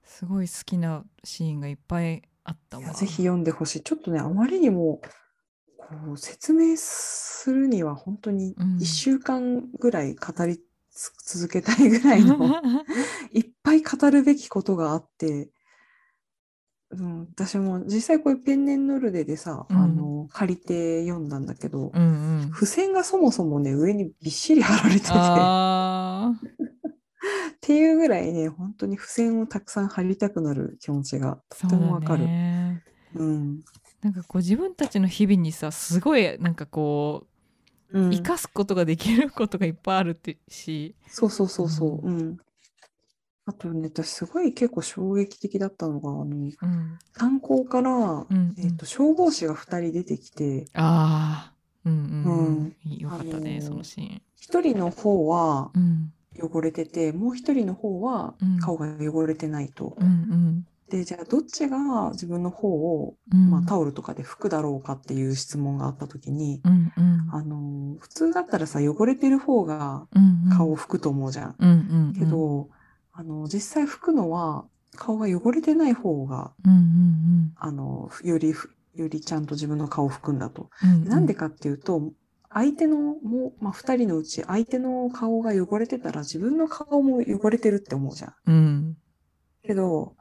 [0.04, 2.92] すごい好きなシーンがいっぱいあったわ。
[2.92, 3.82] ぜひ読んでほしい。
[3.82, 5.00] ちょっとね、あまりにも
[5.78, 8.76] こう説明するには本当にうん。
[8.76, 10.60] 1週間ぐらい語り
[10.90, 12.38] つ続けたいぐらいの
[13.32, 15.50] いっぱい語るべきことがあって、
[16.90, 19.76] うん、私も実際これペンネンノルデでさ、うん。
[19.76, 22.50] あの借りて読んだんだけど、うんうん。
[22.52, 25.06] 付箋がそもそもね上にびっしり貼られてて。
[25.10, 26.32] っあ
[27.60, 32.18] ていうぐらいね本当に付箋をたくさん貼りたくなる気持ちがーとてもわかる。
[32.18, 32.84] そうだね。
[33.14, 33.60] うん。
[34.02, 37.26] なんかこう自分たちの日々にさすごいなんかこ
[37.92, 38.10] ううん。
[38.10, 42.06] 生かすことができることがいっぱいあるってし、そうそうそうそう。
[42.06, 42.36] うん。
[43.46, 46.98] あとね、私すごい結構衝撃的だったのが、あの、うん。
[47.14, 54.22] 炭鉱から、うんえっと、消防士が2人出てきて、ああうんうん、よかったね、あのーそのシーン。
[54.36, 56.12] 1人の方はうん。
[56.38, 58.58] 汚れてて、もう1人の方はうん。
[58.58, 59.96] 顔が汚れてないと。
[59.98, 63.50] うんで、じゃあどっちが自分の方を、うん。
[63.50, 67.28] まあ、タオルとかで拭くだろうかっていう質問があった時に、うんうん。
[67.32, 70.06] あの、普通だったらさ、汚れてる方が
[70.56, 71.56] 顔を拭くと思うじゃん。
[71.58, 72.12] うんうんうん。
[72.14, 72.68] けど、
[73.18, 80.70] あの、実際拭くのは、顔が汚れてない方がうんうんあの、よりふ、よりちゃんと自分の顔を拭くんだと。
[80.82, 82.12] うんうんなんでかっていうと、
[82.50, 88.34] 相手の、もう、まあ、二人のうち、相手の顔が汚れてたら、自分の顔も汚れてるって思うじゃん。
[88.46, 88.96] うん
[89.62, 90.14] けど、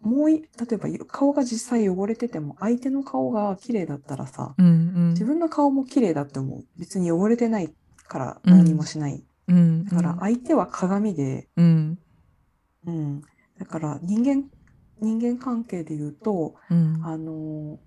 [0.00, 6.64] もうい、例えば、顔が実際汚れてても、相手の顔が綺麗だったらさ、うんうん自分の顔も綺麗だって思う。
[6.78, 7.74] 別に汚れてない
[8.06, 9.24] からうん何もしない。
[9.48, 11.98] うんだから、相手は鏡で、うん
[12.86, 13.22] うん。
[13.58, 14.48] だから、人間、
[15.00, 17.00] 人間関係で言うと、うん。
[17.04, 17.78] あの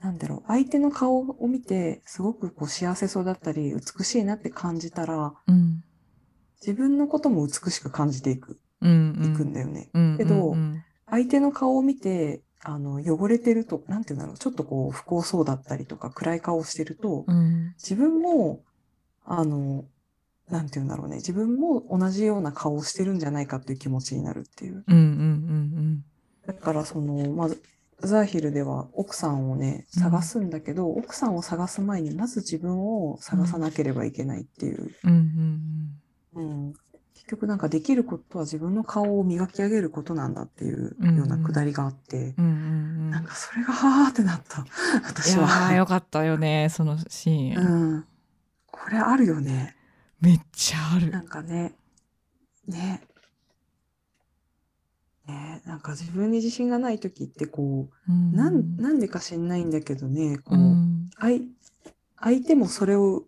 [0.00, 5.82] なんだろう、相手の顔を見て、すごくこう幸せそうだったり、美しいなって感じたら、うん。
[6.60, 9.90] 自分のことも美しく感じていく、うんいくんだよね。
[9.94, 17.74] うんけどうん相手の顔を見て、あの、汚れてると、なんていうんだろう、ちょっとこう、不幸そうだったりとか、暗い顔をしてると、うん。
[17.78, 18.60] 自分も、
[19.24, 19.86] あの、
[20.50, 24.84] なんていうんだろうね、自分も同じような顔をしてるんじゃないかっていう気持ちになるっていう。
[24.86, 26.04] うんうん
[26.46, 27.62] だからその、まず、
[28.00, 34.94] ザーヒルでは奥さんをね、うん探すんだけど、奥さんを探す前にまず自分を探さなければいけないっていう。
[35.04, 35.92] うん
[36.34, 36.74] うんうん。
[37.14, 44.60] 結局なんかできることは自分の顔を磨き上げることなんだっていうようなくだりがあって、うんうんうんなんかそれがはーってなった。
[44.60, 44.64] い
[45.04, 45.74] 私やーは。
[45.74, 48.04] よかったよねそのシーン、うん。
[48.70, 49.77] これあるよね。
[50.20, 51.10] めっちゃある。
[51.10, 51.74] なんかね、
[52.66, 53.02] ね。
[55.26, 58.32] ねなんか自分に自信がない時ってこう、うん。
[58.32, 61.10] なん、なんでか知んないんだけどね、こう、うん。
[61.18, 61.40] 相
[62.20, 63.24] 相手もそれを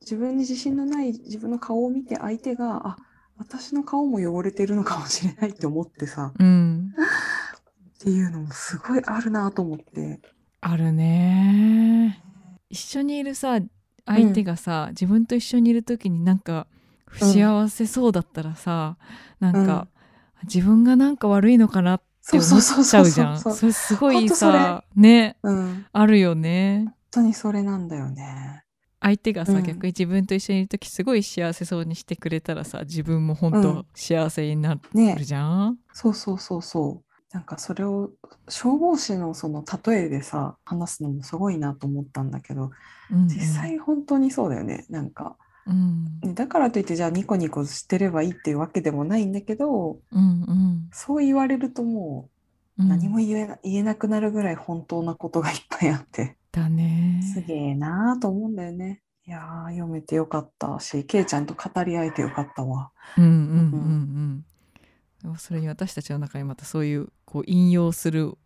[0.00, 2.96] 自分に自信のない自分の顔を見て相手があ
[3.36, 6.94] 私の顔も汚れてるのかもしれないって思ってさうん。
[7.94, 10.20] っていうのもすごいあるなと思って。
[10.60, 12.22] あるね。
[12.68, 13.60] 一緒にいるさ
[14.06, 16.66] 相手がさ、自分と一緒にいる時になんか
[17.06, 18.96] 不幸せそうだったらさ、
[19.40, 19.88] なんか、
[20.44, 23.40] 自分がなんか悪いのかなって思っちゃうじゃん。
[23.40, 25.54] それすごいさねうん。
[25.56, 26.94] 本あるよね。
[27.10, 28.62] 当にそれなんだよね。
[29.00, 29.62] 相手がさ、うん。
[29.62, 33.86] 逆に自分と一緒にいる時すごい幸せそうにしてくれたらさ自分も本当うん。
[33.94, 37.03] 幸せになねるじゃん、そうそうそうそう
[37.34, 38.12] なんかそれを
[38.48, 42.70] 消防士のその例えでさ話すのもすごいなと思ったんだけど
[43.10, 43.28] うんうん。
[43.28, 44.86] 実際本当にそうだよね。
[44.88, 46.04] なんかうん。
[46.22, 50.88] ねだからといってじゃあニコニコしてればいいっていうわけでもないんだけどうんうん。
[50.92, 52.30] そう言われるとも
[52.78, 57.20] ううん何も言えな言えなくなるぐらい本当なことがいっぱいあって、だね。
[57.34, 59.02] すげえなーと思うんだよね。
[59.26, 62.90] いやー、読めてよかったし、ケイちゃんと語り合えてよかったわ。
[63.16, 63.36] うんうんうん。
[63.36, 64.44] うん。
[65.22, 68.38] でもそれに私たちの中にまたそういうこう引用する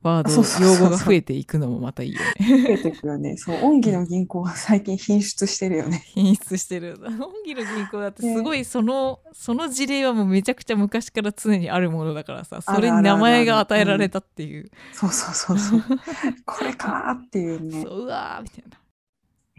[0.00, 2.64] ワード用語が増えていくのもまたいいよね。
[2.64, 3.36] 増えてくよね。
[3.36, 6.04] そう、恩義の銀行は最近品質してるよね。
[6.14, 6.96] 品質してる。
[6.96, 14.70] 本気の銀行だってすごいその、その事例はもうめちゃくちゃ昔から常にあるものだからさそれに名前が与えられたっていう。
[14.92, 15.80] そうそうそうそう。
[16.46, 17.82] これかーっていうね。
[17.82, 18.78] そううわーみたいな。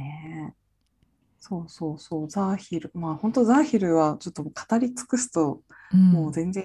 [0.05, 0.53] ね
[1.41, 2.89] そうそうそう、ザーヒル。
[2.93, 5.61] まあ本当ザーヒルはちょっと語り尽くすと
[5.93, 6.63] うんもう全然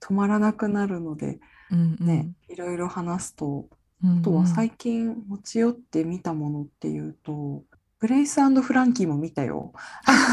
[0.00, 3.68] 止まらなくなるので、うんうんね、いろいろ話すと、うんうん
[4.00, 7.64] あとは最近持ち寄って見たものっていうと、
[7.98, 9.72] グレイスフランキーも見たよ。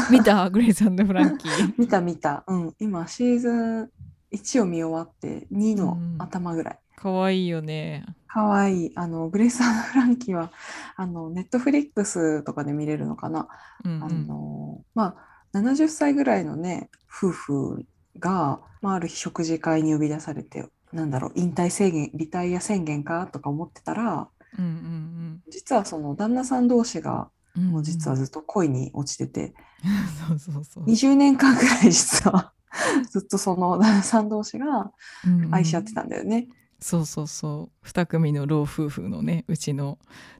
[0.08, 0.48] 見た？
[0.50, 1.74] グレイスフランキー。
[1.76, 2.44] 見た見た。
[2.46, 2.74] うん。
[2.78, 3.90] 今シーズン
[4.30, 6.78] 1を見終わって2のうん頭ぐらい。
[6.94, 8.06] かわいいよね。
[8.28, 8.92] かわいい。
[8.94, 10.52] あの、グレイスフランキーは、
[10.94, 13.48] あの、ネットフリックスとかで見れるのかな。
[13.48, 13.48] あ
[13.84, 15.16] うんうんの、ま
[15.52, 17.86] あ、70歳ぐらいのね、夫婦
[18.18, 27.70] が、まあ、ある日食事会に呼び出されて、なんだろう、引退宣言、リタイア宣言かとか思ってたら、うんうん実はその旦那さん同士が、うんうん。
[27.72, 29.54] もう実はずっと恋に落ちてて、
[30.28, 30.84] そうそうそう。
[30.84, 32.52] 20年間ぐらい実は、
[33.10, 34.90] ずっとその旦那さん同士が
[35.26, 35.54] うんうん。
[35.54, 36.48] 愛し合ってたんだよね。
[36.80, 37.86] そうそうそう。
[37.86, 39.98] 2組の老夫婦のねうちの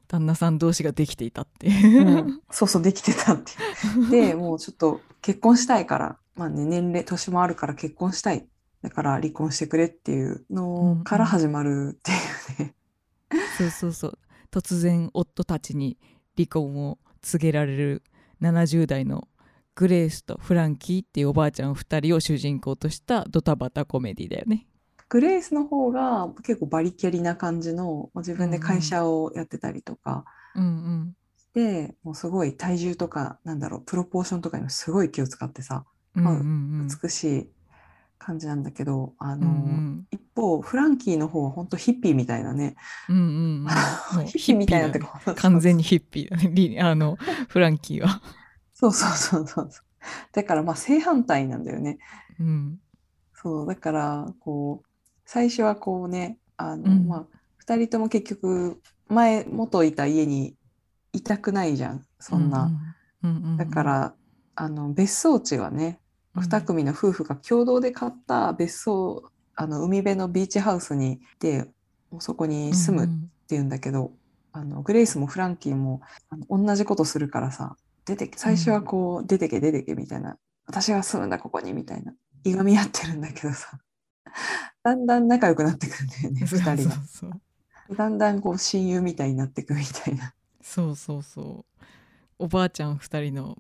[0.09, 2.41] 旦那さん同士ができていたってうん。
[2.51, 4.11] そうそう、できてたっていう。
[4.11, 8.47] で、もうちょっと結婚したいから、まあね、年齢、年もあるから結婚したい。
[8.83, 12.75] だから離婚してくれっていうのから始まるっていうね。
[13.59, 14.19] そうそうそう
[14.53, 15.99] 突然夫たちに
[16.37, 18.03] 離婚を告げられる
[18.41, 19.29] 70代の
[19.75, 24.67] グレースとフランキーっていうおばあちゃん2人を主人公としたドタバタコメディだよね。
[25.09, 31.17] グレイスの方が結構バリキャリな感じの、自分で会社をやってたりとかうん
[31.55, 37.51] で、もうすごい体重とか、なんだろう、プロポーションとかにもすごい気を使ってさ、うんうんうんうん美しい
[38.19, 42.77] 感じなんだけど、あうんうの、ん一方、フランキーの方は本当ヒッピーみたいなね。
[43.09, 43.21] うんう
[43.65, 43.67] ん
[44.27, 45.01] ヒッピーみたいなって
[45.37, 47.17] 完全にヒッピーだねリ あの
[47.49, 48.23] フランキーは。
[48.75, 49.71] そうそうそうそう。
[50.33, 51.99] だからまあ正反対なんだよね。
[52.41, 52.81] うん
[53.35, 54.87] そう、だからこう、
[55.25, 57.27] 最初はこうね、あの、うんまあ、
[57.59, 60.55] 二人とも結局、前、元いた家に
[61.13, 62.71] いたくないじゃん、そんな。
[63.57, 64.15] だから、
[64.55, 66.01] あの、別荘地はね、
[66.41, 71.71] 二組の夫婦が共同で買った別荘、あの、海辺のビーチハウスに行って、
[72.21, 73.31] そこに住むっうん。
[73.49, 74.13] ていうんだけど、
[74.53, 80.37] あのグレイスもフランキーもあの同じことするからさ出てけ最初はこう、出てけ出てけみたいな。
[80.67, 82.13] 私が住むんだここにみたいな。
[82.45, 83.79] いがみ合ってるんだけどさ。
[84.83, 87.97] だんだん仲良くなってくるんだよね そう2人が。
[87.97, 91.95] だんだんこう親友みたいになってくみたいな、そうそうそう。
[92.39, 93.57] おばあちゃん2人の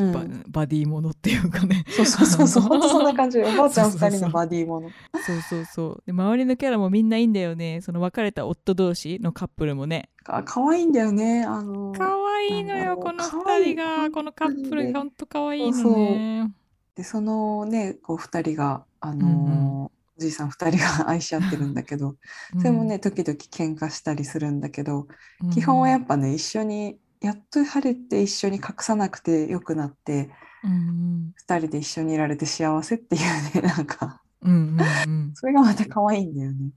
[0.00, 0.12] うん。
[0.12, 1.84] バ,、バディものっていうかね。
[1.88, 2.62] そうそうそうそう。
[2.64, 4.10] 本当そんな感じおばあちゃん2そうそうそう。
[4.10, 4.90] 人のバディもの
[5.24, 6.02] そうそうそう。
[6.06, 7.80] で周りのキャラもみんないいんだよね。
[7.80, 10.10] その別れた夫同士のカップルもね。
[10.24, 11.44] かかわいいんだよね。
[11.44, 12.10] あの可
[12.50, 13.74] 愛いのよこの2可愛い。
[13.74, 16.52] 人がこのカップルがほんと可愛いそうのね
[16.94, 22.16] でそのねこう2人があの、うんうおじいさん2人が愛し合ってるんだけど。
[22.58, 25.08] それもね、時々喧嘩したりするんだけど、
[25.42, 25.50] うん。
[25.50, 30.30] 基本はやっぱね、一緒に、やっと晴れて一緒に隠さなくてよくなって、
[30.64, 34.80] うん二人で一緒にいられて幸せっていうね、 なんか、うんうんうん。
[34.80, 34.82] う
[35.28, 36.70] んそれがまた可愛いんだよね。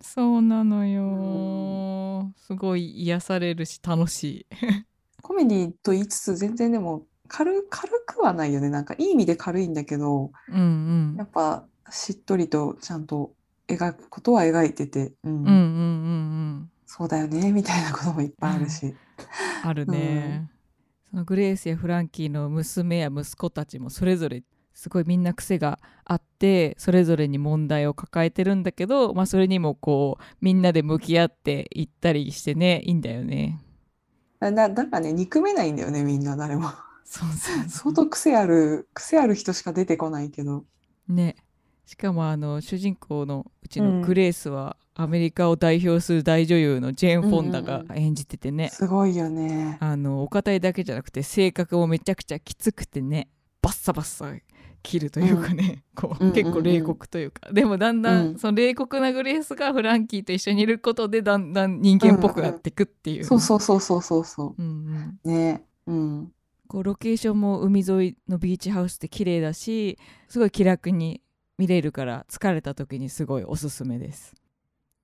[0.00, 2.32] そうなのよ。
[2.36, 4.46] すごい癒されるし楽しい。
[5.22, 8.68] コメディと言いつつ、全然でも軽、軽くはないよね。
[8.68, 10.60] なんかいい意味で軽いんだけど、うんう
[11.14, 11.14] ん。
[11.16, 13.32] やっぱしっとりとちゃんと
[13.66, 15.32] 描くことは描いてて、うん。
[15.32, 15.56] うんうんうんう
[16.60, 16.70] ん。
[16.86, 18.94] そうだよね、みたいなこともいっぱいあるし。
[19.66, 20.50] あるね、
[21.10, 24.42] そのグレースやフランキーの娘や息子たちもそれぞれ
[24.74, 33.60] すごいみんな癖があってそれぞれに問題を抱えてるんだけど、まあ、それにもこうみんなで向き合っていったりしてねいいんだよね。
[34.40, 36.70] だ、だからね、憎めないんだよね、みんな、誰も。
[37.04, 40.64] そうそう相当癖ある、癖ある人しか出てこないけど。
[41.08, 41.36] ね
[41.86, 44.00] しかもあの主人公のうちうん。
[44.00, 47.98] のグレースは、アメリカを代表する大女優のジェーン・フォンダがうんうんうん。
[47.98, 49.76] 演じててね、すごいよね。
[49.80, 53.28] あのお堅いだけじゃなくて性格もめちゃくちゃきつくてね。
[53.60, 54.30] バッサバッサ
[54.82, 56.34] 切るというかね、こううんうんうん。
[56.34, 58.38] 結構冷酷というか、でもだんだん、うん。
[58.38, 64.62] その冷酷なグレースがフランキーと一緒にいることでだんだん人間っぽくなっていくっていう、そうそうそうそうそうそう。
[64.62, 65.28] んうん、う。
[65.28, 65.64] ね。
[65.86, 66.32] うん。
[66.68, 71.20] こうロケーションも海沿いのビーチハウスって綺麗だしすごい気楽に
[71.58, 74.34] 見れるから疲れた時にすごいおすすめです。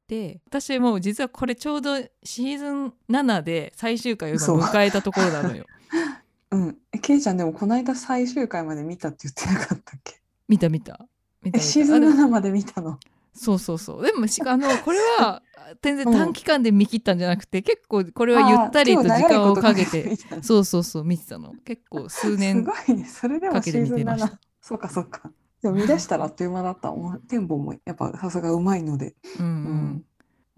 [0.09, 5.67] で私もう実はこれちょうどシーズン7で最終回を迎えたところなのよ。
[6.51, 6.79] うん。
[6.93, 10.21] え、ケイちゃんでもこの間最終回まで見たって言ってなかったっけ？
[10.49, 11.07] 見た見た。
[11.43, 12.99] 見たシーズンあでも7まで見たの？
[13.33, 14.05] そうそうそう。
[14.05, 15.43] でもし あのこれは
[15.81, 21.55] 全然短期間で見切ったんじゃなくて、結構これはゆったりと時間をかけてそうそうそう見てたの。
[21.65, 23.05] 結構数年すごいね。
[23.05, 25.31] それでもシーズン7そうかそうか
[25.63, 26.93] でも見出したらあっという間だった。
[27.29, 29.15] テンポもやっぱさすがうまいので。
[29.39, 30.05] うん、うん。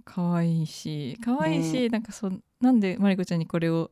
[0.05, 2.31] 可愛いし可愛いし、ね、なんかそ
[2.61, 3.91] なんでまりこちゃんにこれを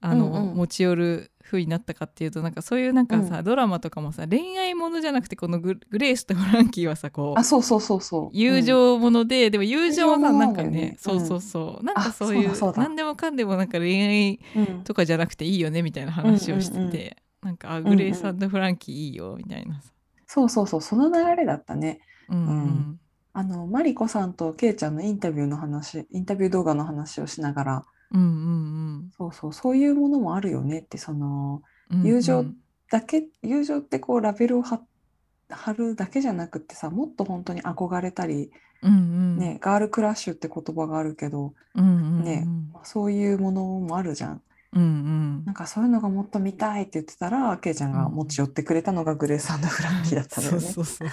[0.00, 8.30] あの、うんうん、持ち寄る風になったかっていうとなんかそういうなんかさ、うん、ドラマとかもさ恋愛ものじゃなくてこのグレースとフランキーはさこうあそうそうそうそう。
[8.32, 14.40] 友情もので、うん、でも友情はさなんかね、ね、そうそうそう、うん、なんかそういう何でもかんでもなんか恋愛
[14.84, 17.08] とかじゃなくていいよねみたいな話をしてて、うんうんうん、
[17.42, 19.92] なんかあグレースフランキーいいよみたいなさ、
[20.32, 22.00] そうそうそうその流れだったね。
[22.30, 23.00] うん、うん。
[23.34, 27.84] あのマリコさんとケイちゃんのインタビューの話インタビュー動画の話をしながら。
[28.12, 28.28] うんうんう
[29.08, 32.44] ん、そうそうそういうものもあるよねってその友情
[32.90, 34.80] だけ、うんうん、友情ってこうラベルを貼
[35.76, 38.50] るだけじゃなくてさもっと本当に憧れたり、
[38.82, 41.88] うんうん、ね、ガールクラッシュって言葉があるけど、うんう
[42.22, 42.46] ん、ね、
[42.84, 44.42] そういうものもあるじゃん。
[44.74, 50.60] うんうん、なんかそういうのがもっと見たいって言ってたらケイちゃんが持ち寄ってくれたのがグレースフランキーだったんだよね。
[50.64, 51.08] そうそうそう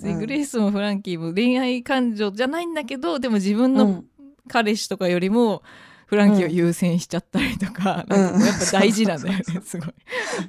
[0.00, 4.02] そうグレースもフランキーも恋愛感情じゃないんだけどでも自分の
[4.48, 5.62] 彼氏とかよりも
[6.06, 9.94] フランキーを優先しちゃったりとか,、うん、なんかやっぱ大事なんだよね、すごい。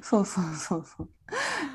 [0.02, 1.08] そうそうそうそう。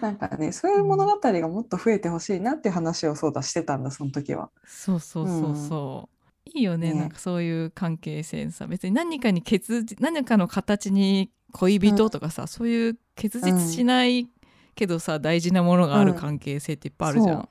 [0.02, 4.50] なんかねそういう物語がもっと増えてほしいなっていう話をそうだしてたんだその時は。
[4.66, 6.14] そうそうそうそう。
[6.54, 14.28] いいよね、ね、なんかそういう関係性さ別に何かに結何かの形に恋人とかさ、うん、そういう結実しない
[14.76, 17.50] けどさ、大事なものがある関係性っていっぱいあるじゃん。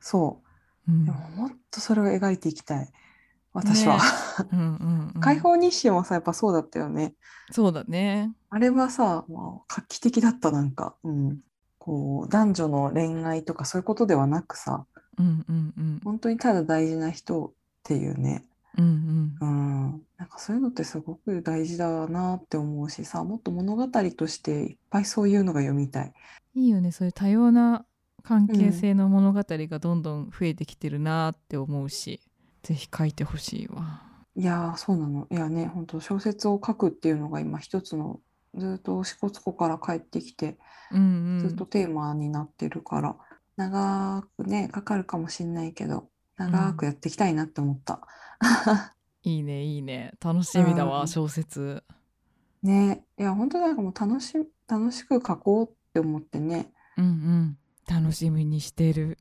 [0.00, 0.40] そ
[0.88, 2.88] う、うん、でももっとそれを描いていきたい。
[3.52, 4.02] 私は、ね。
[4.52, 7.14] うんうんうん、解放日誌もさやっぱそうだったよね。
[7.50, 8.32] そうだね。
[8.50, 11.38] あれはさ、まあ、画期的だったなんか、うん、
[11.78, 14.86] こう男女の恋愛とかそういうことではなくさ、
[15.18, 17.52] うんうんうん、本当にただ大事な人
[17.84, 18.44] っていうね、
[18.78, 19.50] うんうん、う
[19.96, 26.12] ん、なんかそういうのってすごく大事だなって思うしさもっと物語としていっぱいそういうのが読みたい。
[26.54, 27.84] いいよねそういう多様な
[28.22, 32.22] 関係性の物語がどんどん増えてきてるなって思うし、
[32.62, 34.00] ぜひ書いてほしいわ。
[34.34, 35.26] いやそうなの。
[35.30, 38.20] いやね、本当小説を書くっていうのが今一つの
[38.56, 40.56] ずっと支笏湖から帰ってきて、
[40.90, 43.16] うんうん、ずっとテーマになってるから
[43.56, 48.00] 長くねかかるかもしんないけど長くやっていきたいなって思った。
[49.24, 50.14] うん、いいねいいね。
[50.22, 51.82] 楽しみだわ、うん、小説。
[52.62, 53.04] ね。
[53.18, 54.34] いや本当なんかもう楽し
[54.66, 56.72] 楽しく書こうって思ってね。
[56.96, 57.58] うんうん。
[57.88, 59.18] 楽しみにしてる。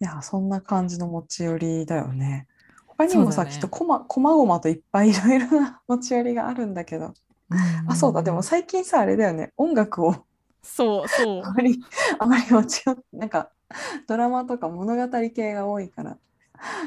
[0.00, 2.46] いやそんな感じの持ち寄りだよね。
[2.86, 7.14] 他にもさ、ね、きっとこまこまごまといっぱいいろいろな 持ち寄りがあるんだけど、
[7.86, 8.22] あそうだ。
[8.22, 9.52] でも最近さあれだよね。
[9.56, 10.26] 音楽を
[10.62, 11.42] そうそう。
[11.44, 11.80] あまり
[12.18, 13.50] あまり持ち寄ってなんか
[14.08, 16.18] ドラマとか物語系が多いから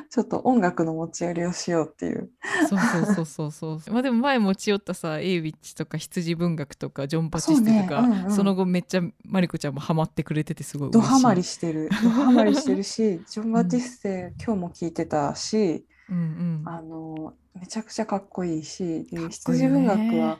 [0.09, 2.29] ちょっと音楽の持ち寄りをしようっていう。
[2.69, 3.93] そうそうそうそうそう。
[3.93, 8.17] まあでも前持ち寄ったさエイウィッチとか羊文学とかジョン・バチステとかそ,、ね。
[8.19, 11.89] うんうん、その後めっちゃマリコちゃんもハマってくれててすごいドハマりしてる。
[12.03, 20.39] ドハマりしてるしジョン・バチステ、今日も聞いてたし、うんうん、あのめちゃくちゃかっこいいしで羊文学は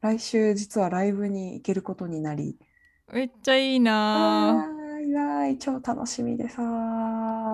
[0.00, 2.56] 来週実はライブに行けることになり。
[3.12, 6.62] めっちゃいいなーい超楽しみでさ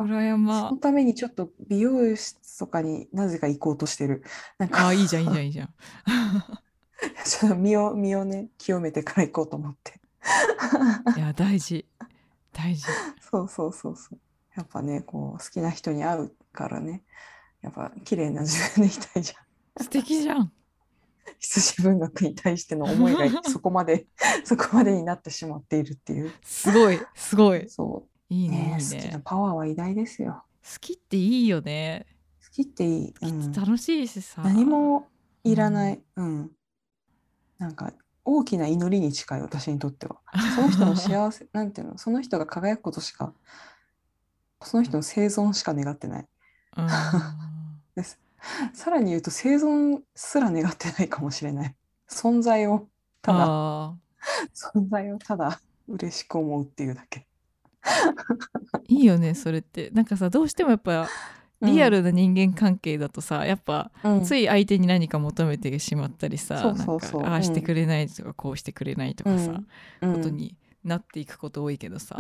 [0.05, 0.69] 裏山。
[0.69, 4.23] そのためにちょっと美容室とかになぜか行こうとしてる。
[4.59, 4.89] なんか。
[4.89, 5.69] あいいじゃんいいじゃんいいじゃん。
[7.25, 10.01] ちょっと身を身をね清めてから行こうと思って。
[11.17, 11.87] いや大事。
[12.53, 12.87] 大事。
[13.21, 14.19] そうそうそうそう。
[14.57, 17.03] やっぱねこう好きな人に会うからね。
[17.63, 19.85] やっぱ綺麗な自分でいたいじゃん。
[19.85, 20.53] 素敵じゃん
[21.39, 24.07] 羊文学に対しての思いが そこまで
[24.45, 26.33] そこまでになってしまっているっていう。
[26.43, 27.69] すごいすごい。
[27.69, 28.35] そう。
[28.35, 30.45] いいね、ね、好きなパワーは偉大ですよ。
[30.63, 32.07] 好きっていいよね。
[32.45, 34.43] 好きっていい、うん、楽しいしさ。
[34.43, 35.09] 何も
[35.45, 36.51] いらない、うん、うん、
[37.59, 37.93] なんか
[38.25, 40.17] 大きな祈りに近い私にとっては。
[40.57, 41.99] その人の幸せ なんていうの？
[41.99, 43.33] その人が輝くことしか
[44.63, 46.27] その人の生存しか願ってない、
[47.95, 48.19] です
[48.75, 51.75] さらに言うと生存すら願ってないかもしれない。
[52.09, 52.89] 存在を
[53.23, 53.95] ただ。
[54.55, 57.27] 存在をただ嬉しく思うっていうだけ。
[58.89, 59.91] いいよねそれって。
[59.91, 61.09] なんかさどうしてもやっぱ
[61.63, 63.91] リアルな人間関係だとさ、うん、やっぱ、
[64.25, 69.63] つい相手に何か求めてしまったりさ、うん、ああしてくれないとか、こうしてくれないとかさ、
[70.01, 72.19] ことになっていくこと多いけどさ、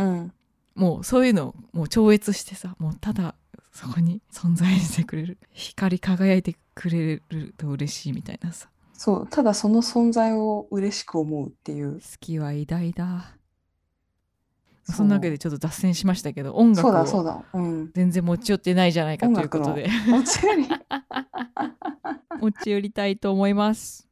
[0.75, 3.35] もうそういうのもう超越してさもうただ
[3.77, 5.37] そこに存在してくれる。
[5.53, 8.70] 光り輝いてくれると嬉しいみたいなさ。
[8.95, 9.27] そう。
[9.27, 11.97] ただその存在を嬉しく思うっていう。
[11.97, 13.37] 好きは偉大だ。
[14.85, 17.45] そんなわけでちょっと脱線しましたけど音楽そうだそうをだ。
[17.53, 17.91] うん。
[17.93, 19.91] 全然持ち寄ってないじゃないかということで。
[20.09, 20.66] も ちろん。
[22.41, 24.09] 持ち寄りたいと思います。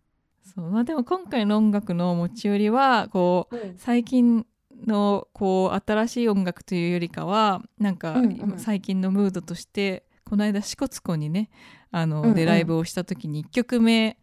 [0.54, 0.70] そう。
[0.70, 4.44] まあ、でも今回の音楽の持ち寄りはこう最近
[4.86, 8.16] のこう新しい音楽というよりかはなんか
[8.56, 11.50] 最近のムードとしてこの間支笏湖にね
[11.90, 12.34] あの、うんうん。
[12.34, 14.16] でライブをした時に1曲目やっ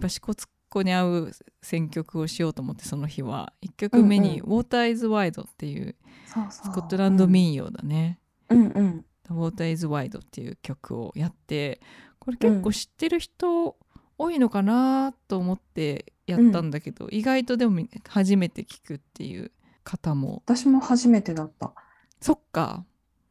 [0.00, 1.32] ぱ支笏湖に合う
[1.62, 3.52] 選曲をしようと思ってその日は。
[3.62, 6.72] 1曲目に「うん Water is Wide」っていうそうそう。
[6.72, 8.20] スコットランド民謡だね。
[8.48, 9.04] うんうん。
[9.28, 11.80] Water is Wide っていう曲をやって
[12.18, 13.76] これ結構知ってる人
[14.18, 19.50] 多いのかなと思ってやったんだけど、意外とでも初めて聞くっていう
[19.84, 21.72] 方も私も初めてだった。
[22.20, 22.84] そっか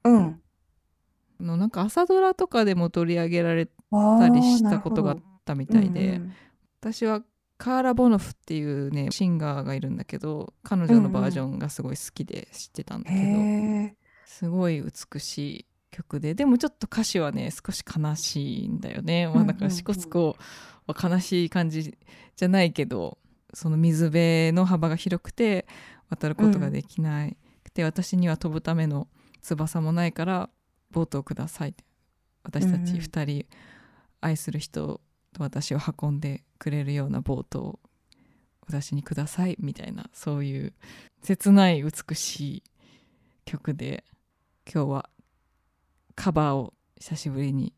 [0.04, 0.41] うん。
[1.39, 6.34] あのなんか朝ドラとかでも取り上げられたありしたことがあったみたいで、うんうん
[6.82, 7.22] 私は
[7.58, 13.95] カーラ・ボノフっていうねシンガーがいるんだけど彼女のバージョンがすごい好きで知ってたんだけど、へえ。
[14.26, 19.28] すごい美しい曲ででもちょっと歌詞はね少し悲しいんだよね。
[19.28, 20.38] まあ、だから支笏湖
[20.88, 21.97] は悲しい感じ
[22.38, 23.18] じゃないけど
[23.54, 25.68] その水辺の幅が広くて
[26.10, 29.07] 渡ることができないくて、私には飛ぶための
[29.41, 30.49] 翼もないから
[30.91, 31.76] ボートをください
[32.43, 33.45] 私たちうんうん2人
[34.22, 35.01] 愛する人
[35.34, 37.80] と私を運んでくれるようなボートを
[38.68, 40.74] 私にくださいみたいなそういう
[41.24, 42.64] 切ない美しい
[43.45, 44.03] 曲で
[44.72, 45.10] 今日は
[46.16, 47.74] カバーを久しぶりに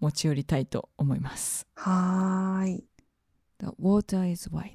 [0.00, 1.66] 持ち寄りたいと思います。
[1.74, 2.84] はーい。
[3.58, 4.74] The water is wide.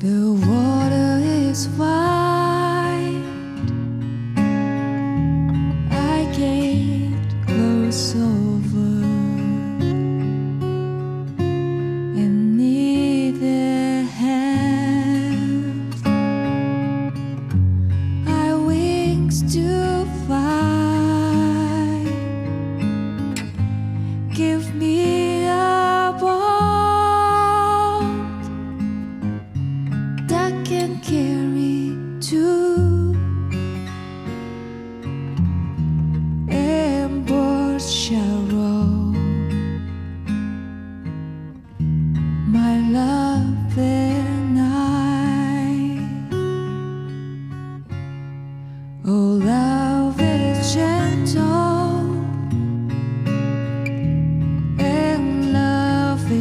[0.00, 2.17] The water is wide.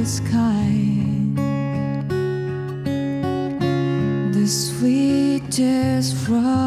[0.07, 0.71] sky.
[4.31, 6.66] The sweetest frost.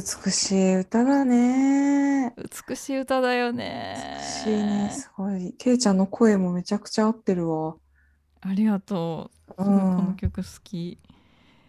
[0.00, 2.32] 美しい歌だね。
[2.36, 4.90] 美しい歌だよね美しいね。
[4.90, 5.54] すごい。
[5.58, 7.78] ケイちゃんの声もめちゃくちゃ合ってるわ。
[8.40, 10.16] ありがとう、うすごいこのん。
[10.16, 10.98] 曲好き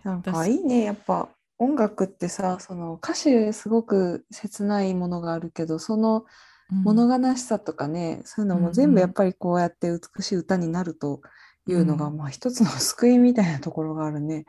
[0.03, 0.83] なんか私いいね。
[0.83, 6.25] やっぱ音楽ってさ、その歌詞すごく切ないものがあるけど、その
[6.71, 11.21] うん物悲しさとかね、そういうのも全部やっぱりこうやって美しい歌になると
[11.67, 14.45] いうのが、うんまあ一つの救いみたいなところがあるね。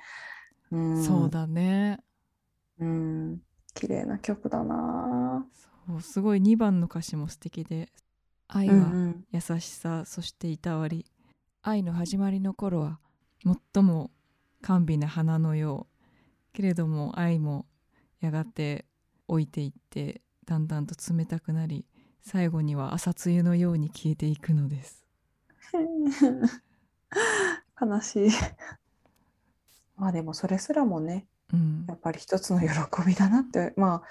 [0.72, 0.80] うん。
[0.94, 2.00] そうだね
[2.78, 3.42] うん
[3.74, 5.46] 綺麗な曲だな。
[5.86, 7.90] そうすごい2番の歌詞も素敵で
[8.48, 9.26] 「愛うんうはん。
[9.32, 11.06] 優しさ、そしていたわり。
[11.62, 13.00] 愛の始まりの頃は
[13.74, 14.10] 最も
[14.62, 15.96] 甘美な花のよう。
[16.52, 17.66] けれども愛も
[18.20, 18.86] やがて
[19.28, 21.86] 老いていってだんだんと冷たくなり
[22.22, 25.04] 最後には朝露のように消えていくのです。
[27.80, 28.30] 悲しい。
[29.96, 31.84] まあでもそれすらもねうん。
[31.88, 32.68] やっぱり一つの喜
[33.06, 34.02] びだなって ま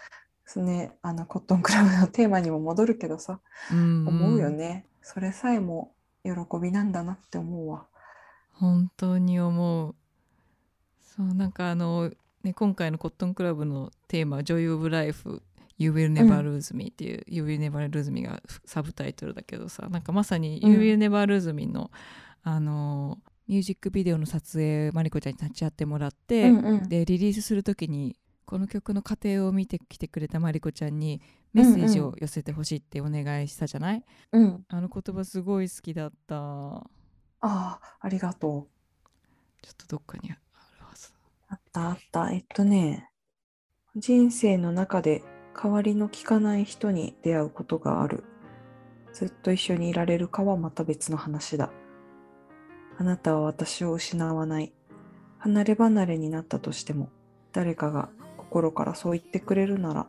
[0.56, 3.40] あねあのコットンクラブのテーマにも戻るけどさ
[3.72, 4.08] うん。
[4.08, 6.32] 思うよね、それさえも喜
[6.62, 7.86] びなんだなって思うわ。
[8.54, 9.96] 本当に思う。
[11.02, 12.12] そうなんかあの、
[12.44, 15.42] ね、今回のコットンクラブのテーマ「Joy of Life
[15.78, 20.72] You Will Never Lose Me」っていう「You Will Never Lose Me」がサブタイトルだけどさなんかまさに「うん。
[20.72, 21.92] You Will Never Lose Me の」
[22.44, 23.20] あの
[23.50, 26.88] ミュージックビデオの撮影マリコちゃんに立ち会ってもらって、うんうん。
[26.88, 31.20] でリリースする時にこの曲の過程を見てきてくれたマリコちゃんに
[31.52, 34.66] メッセージを寄せてほしいってお願いしたじゃない、うん。
[34.70, 36.36] あの言葉すごい好きだった。
[36.36, 36.90] ちょ
[37.42, 38.62] ああありがとう。
[39.68, 40.40] っとどっかにある
[40.86, 41.12] はず。
[41.48, 42.32] あったあった。
[42.32, 43.10] えっとね、
[43.96, 45.24] 人生の中で
[45.56, 48.26] 代わりの利かない人に出会うことがある。
[49.12, 51.72] ずっと一緒にいられるかはまた別の話だ。
[53.00, 54.74] あなたは私を失わない。
[55.38, 57.10] 離れ離れになったとしても、
[57.54, 60.08] 誰かが心からそう言ってくれるなら、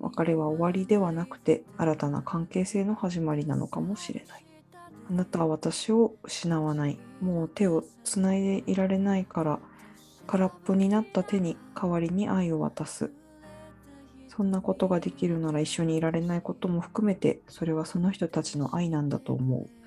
[0.00, 4.44] 別れは終わりではなくて新たな関係性の始まりなのかもしれない。
[5.08, 6.98] あなたは私を失わない。
[7.22, 9.58] もう手をつないでいられないから、
[10.26, 13.12] 空っぽになった手に代わりに愛を渡す。
[14.28, 19.83] そんなことができるなら一緒にいられないことも含めて、それはその人たちの愛なんだと思う。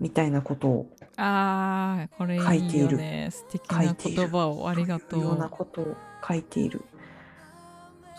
[0.00, 5.96] みたいなことをあーこれいいよね素敵な言葉をありがというようなうことを
[6.26, 6.82] 書いている。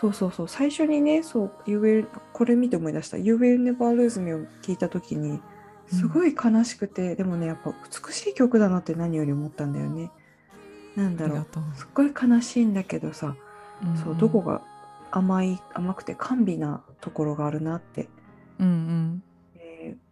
[0.02, 3.18] そうそうそう、最初にね、そう、You will これ見て思い出した。
[3.18, 5.40] You will never lose me を聞いたときに、
[5.86, 7.72] すごい悲しくて、でもね、やっぱ
[8.08, 10.10] 美しい曲だなって何より思ったんだよね。
[10.96, 13.36] なんだろう、すっごい悲しいんだけどさ、
[13.86, 14.64] んんそう、どこが
[15.12, 18.10] 甘い、甘くて甘美なところがあるなって。
[18.60, 19.31] うんえー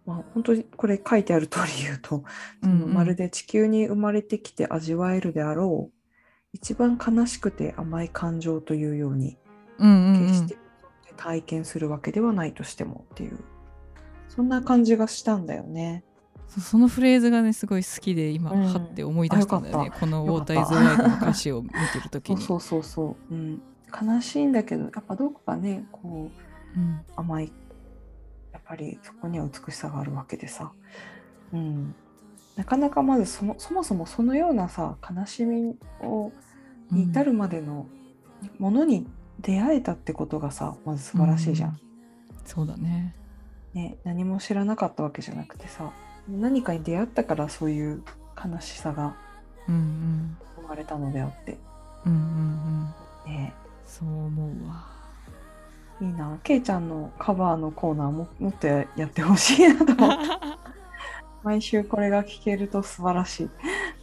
[0.09, 2.23] まあ、本当にこれ書いてある通り言うと、
[2.63, 2.93] うんうん。
[2.93, 5.93] まるで地球に生まれてきて味わえるであろう
[6.51, 9.37] 一番悲しくて甘い感情というように
[9.77, 10.27] うんうんうん。
[10.27, 10.57] 決して
[11.15, 13.37] 体験するわけではないとしてもっていう
[14.29, 16.03] そんな感じがしたんだよね。
[16.47, 18.63] そそのフレーズがねすごい好きで今、うん。
[18.63, 19.91] はって思い出したんだよね。
[19.99, 22.41] この「ウォーターイズワイド」の歌詞を見てる時に。
[22.41, 23.61] そうそうそうそう、うん、
[24.07, 26.31] 悲しいんだけどやっぱどこかねこ
[26.75, 27.01] ううん。
[27.15, 27.51] 甘い
[28.51, 30.71] やっぱりそこには美しさがあるわけでさ、
[31.53, 31.95] うん、
[32.55, 36.31] なかなかまずそのそもそもそのようなさ悲しみを
[36.91, 37.87] に至るまでの
[38.57, 39.07] ものに
[39.39, 41.69] 出会えたってことがさまず素晴らしいじゃん。
[41.71, 41.73] う
[42.45, 43.15] そうだね。
[43.73, 45.91] ね、何も知らなかったわけじゃなくてさ
[46.27, 48.03] 何かに出会ったからそういう
[48.35, 49.15] 悲しさが
[49.67, 51.57] 生まれたのであって、
[52.05, 52.19] うんうん
[53.25, 53.31] うん。
[53.31, 53.53] ね、
[53.85, 54.98] そう思うわ
[56.01, 60.25] いいなけいちゃんのカバーのコーナーももっとやってほしいなと思って
[61.43, 63.49] 毎週これが聞けると素晴らしい。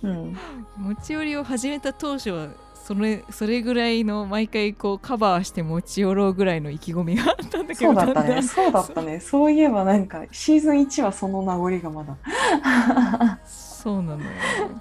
[0.03, 0.37] うん、
[0.77, 9.21] 持ち寄りを始めた当初はそれそれぐらいの毎回こうカバーして持ち寄ろうぐらいの意気込みがあったんだけどそうだったね、そうだったね。
[9.21, 13.39] そういえばなんかシーズン1はその名残がまだ。
[13.45, 14.31] そうなのよ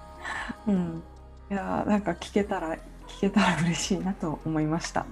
[0.67, 1.03] うん。
[1.49, 2.75] いやーなんか聞けたら
[3.07, 5.05] 聞けたら嬉しいなと思いました。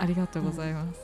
[0.00, 1.00] ありがとうございます、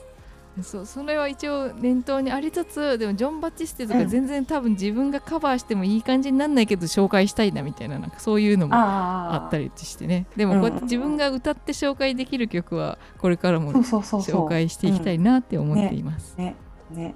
[0.63, 4.07] そそれは一応念頭にありつつでもジョン・バチステとかうん。
[4.07, 10.25] 全然多分自分がカバーしてもいい感じになんないけど紹介したいなみたいななんかそういうのもああったりしてね。
[10.35, 13.73] でもこうやってうん自分が歌って紹介できる曲はこれからも。
[13.73, 16.55] 紹介していきたいなって思っています、ね。
[16.91, 17.15] ね。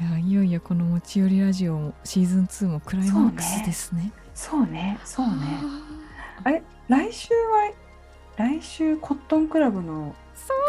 [0.00, 4.12] いやいよいよこの持ち寄りラジオもシーズン2もクライマックスですね。
[4.34, 5.32] そうね、そうね。
[6.44, 7.72] ああれ来週は
[8.38, 10.14] 来週コットンクラブの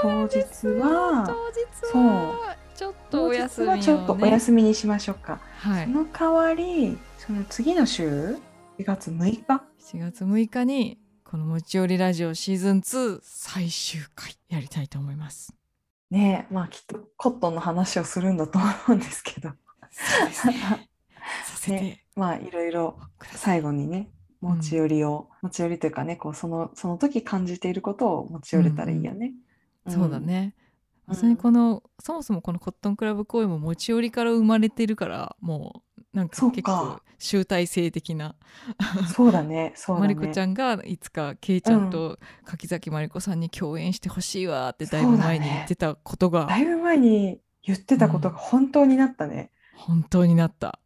[0.01, 0.39] 当日
[0.79, 5.39] は当日はちょっとお休みはちょっとお休みにしましょうか。
[5.59, 8.39] はいその代わりその次の週
[8.79, 15.53] 4月6日4月6日にこの持ち寄りラジオシーズン2最終回やりたいと思います。
[16.09, 19.49] ねまあきっとコットンの話をするんだと思うんですけど
[19.91, 20.55] そうですね。
[21.45, 22.99] させて まあいろいろ。
[23.35, 24.09] 最後にね
[24.41, 29.33] 持ち寄りを、持ち寄りというかねこうそのその時感じていることを持ち寄れたらいいよね。
[29.87, 30.19] んそうだ。
[30.19, 30.55] ね。
[31.07, 31.15] うん。
[31.15, 38.35] それにこのそもそもこのコットンクラブ公演も持ち寄りから生まれてるからもうなんか結構か集大成的な。
[39.13, 40.07] そうだね そうだね。
[40.15, 50.79] マリコちゃんがいつかケイちゃんと柿崎マリコさんに共演してほしいわってだいぶ前に言ってたことがだいぶ前に言ってたことが本当になったね、本当になった。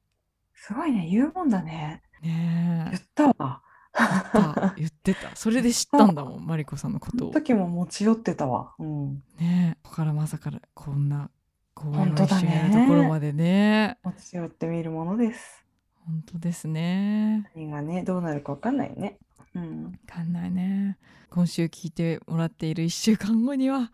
[0.56, 2.90] すごいね言うもんだねねえ。
[2.92, 3.62] 言ったわ。
[3.98, 4.74] 言った。
[4.78, 5.36] 言ってた。
[5.36, 7.32] それで知ったんだもんマリコさんのことを。
[7.32, 8.74] 時も持ち寄ってたわ。
[8.80, 9.24] うん。
[9.40, 9.78] ねえ。
[9.84, 11.30] ここからまさかこんな
[11.74, 13.98] 公演を本当だ一緒にところまでね。
[14.04, 15.64] 持ち寄ってみるものです。
[16.06, 17.50] 本当ですね。
[17.56, 19.18] 何がねどうなるかわかんないよね。
[19.56, 19.86] うん。
[19.86, 20.98] わかんないね。
[21.30, 23.92] 今週聞いてもらっている1週間後には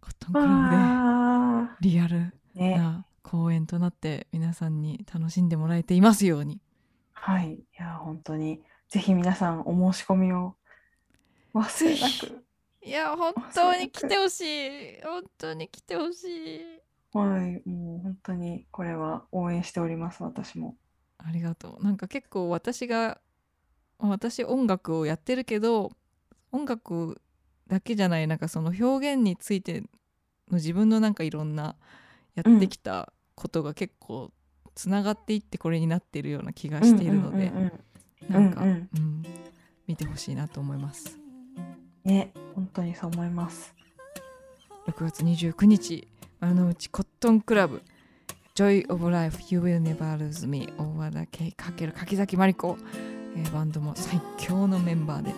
[0.00, 6.60] コットンクラブあでリアルな公演となって皆さんに楽しんでもらえていますように。
[7.20, 7.54] はい。
[7.54, 8.62] いや本当に。
[8.88, 10.54] ぜひ皆さんお申し込みを
[11.54, 12.44] 忘れなく。
[12.82, 15.02] いや本当に来てほしい。
[15.02, 16.60] 本当に来てほしい。
[17.12, 17.68] はい。
[17.68, 20.76] もう本当にこれは応援しております私も。
[21.18, 21.84] ありがとう。
[21.84, 23.20] なんか結構私が
[23.98, 25.90] 私音楽をやってるけど
[26.52, 27.20] 音楽
[27.66, 29.88] だけじゃないなんかその表現についての
[30.52, 31.76] 自分のなんかいろんな
[32.34, 34.32] やってきたことが結構
[34.78, 37.50] つながっていってこれになっているような気がしているので
[38.28, 38.88] なんか、うんうん。
[38.96, 39.22] うん
[39.88, 41.18] 見てほしいなと思います。
[42.04, 43.74] ね本当にそう思います。
[44.86, 46.06] 6月29日
[46.38, 47.82] 丸の内コットンクラブ
[48.54, 52.76] Joy of Life You Will Never Lose Me 大和田圭×柿崎まりこ、
[53.34, 55.32] えーバンドも最強のメンバーで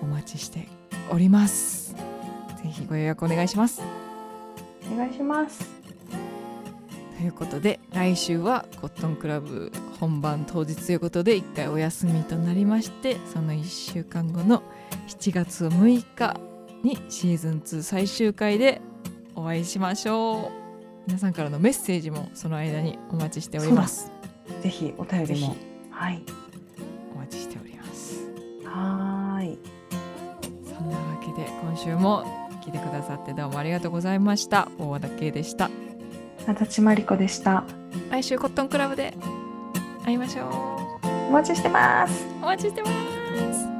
[0.00, 0.68] お待ちして
[1.10, 1.94] おります。
[2.62, 3.82] ぜひご予約お願いします。
[4.92, 5.64] お願いします。
[5.82, 5.83] と
[7.24, 14.62] いうことで来週はコットンクラブ本番当日ということで1回お休みとなりましてその1週間後の
[15.08, 16.38] 7月6日
[16.82, 18.80] にシーズン2最終回で
[19.34, 20.64] お会いしましょう。
[21.06, 24.12] 皆さんからのメッセージもその間にお待ちしております。
[24.62, 25.56] ぜひお便りも
[25.90, 26.22] はい。
[27.14, 28.26] お待ちしております。
[28.64, 29.58] はーい。
[30.64, 32.24] そんなわけで今週も
[32.62, 34.68] 来てくださってどうもありがとうございました。
[34.78, 35.70] 大和田圭でした
[36.46, 37.64] 足立真理子でした。
[38.10, 39.14] 来週コットンクラブで
[40.04, 40.48] 会いましょ
[41.28, 42.26] お待ちしてます。
[42.40, 42.88] うお待ちしてま
[43.54, 43.73] す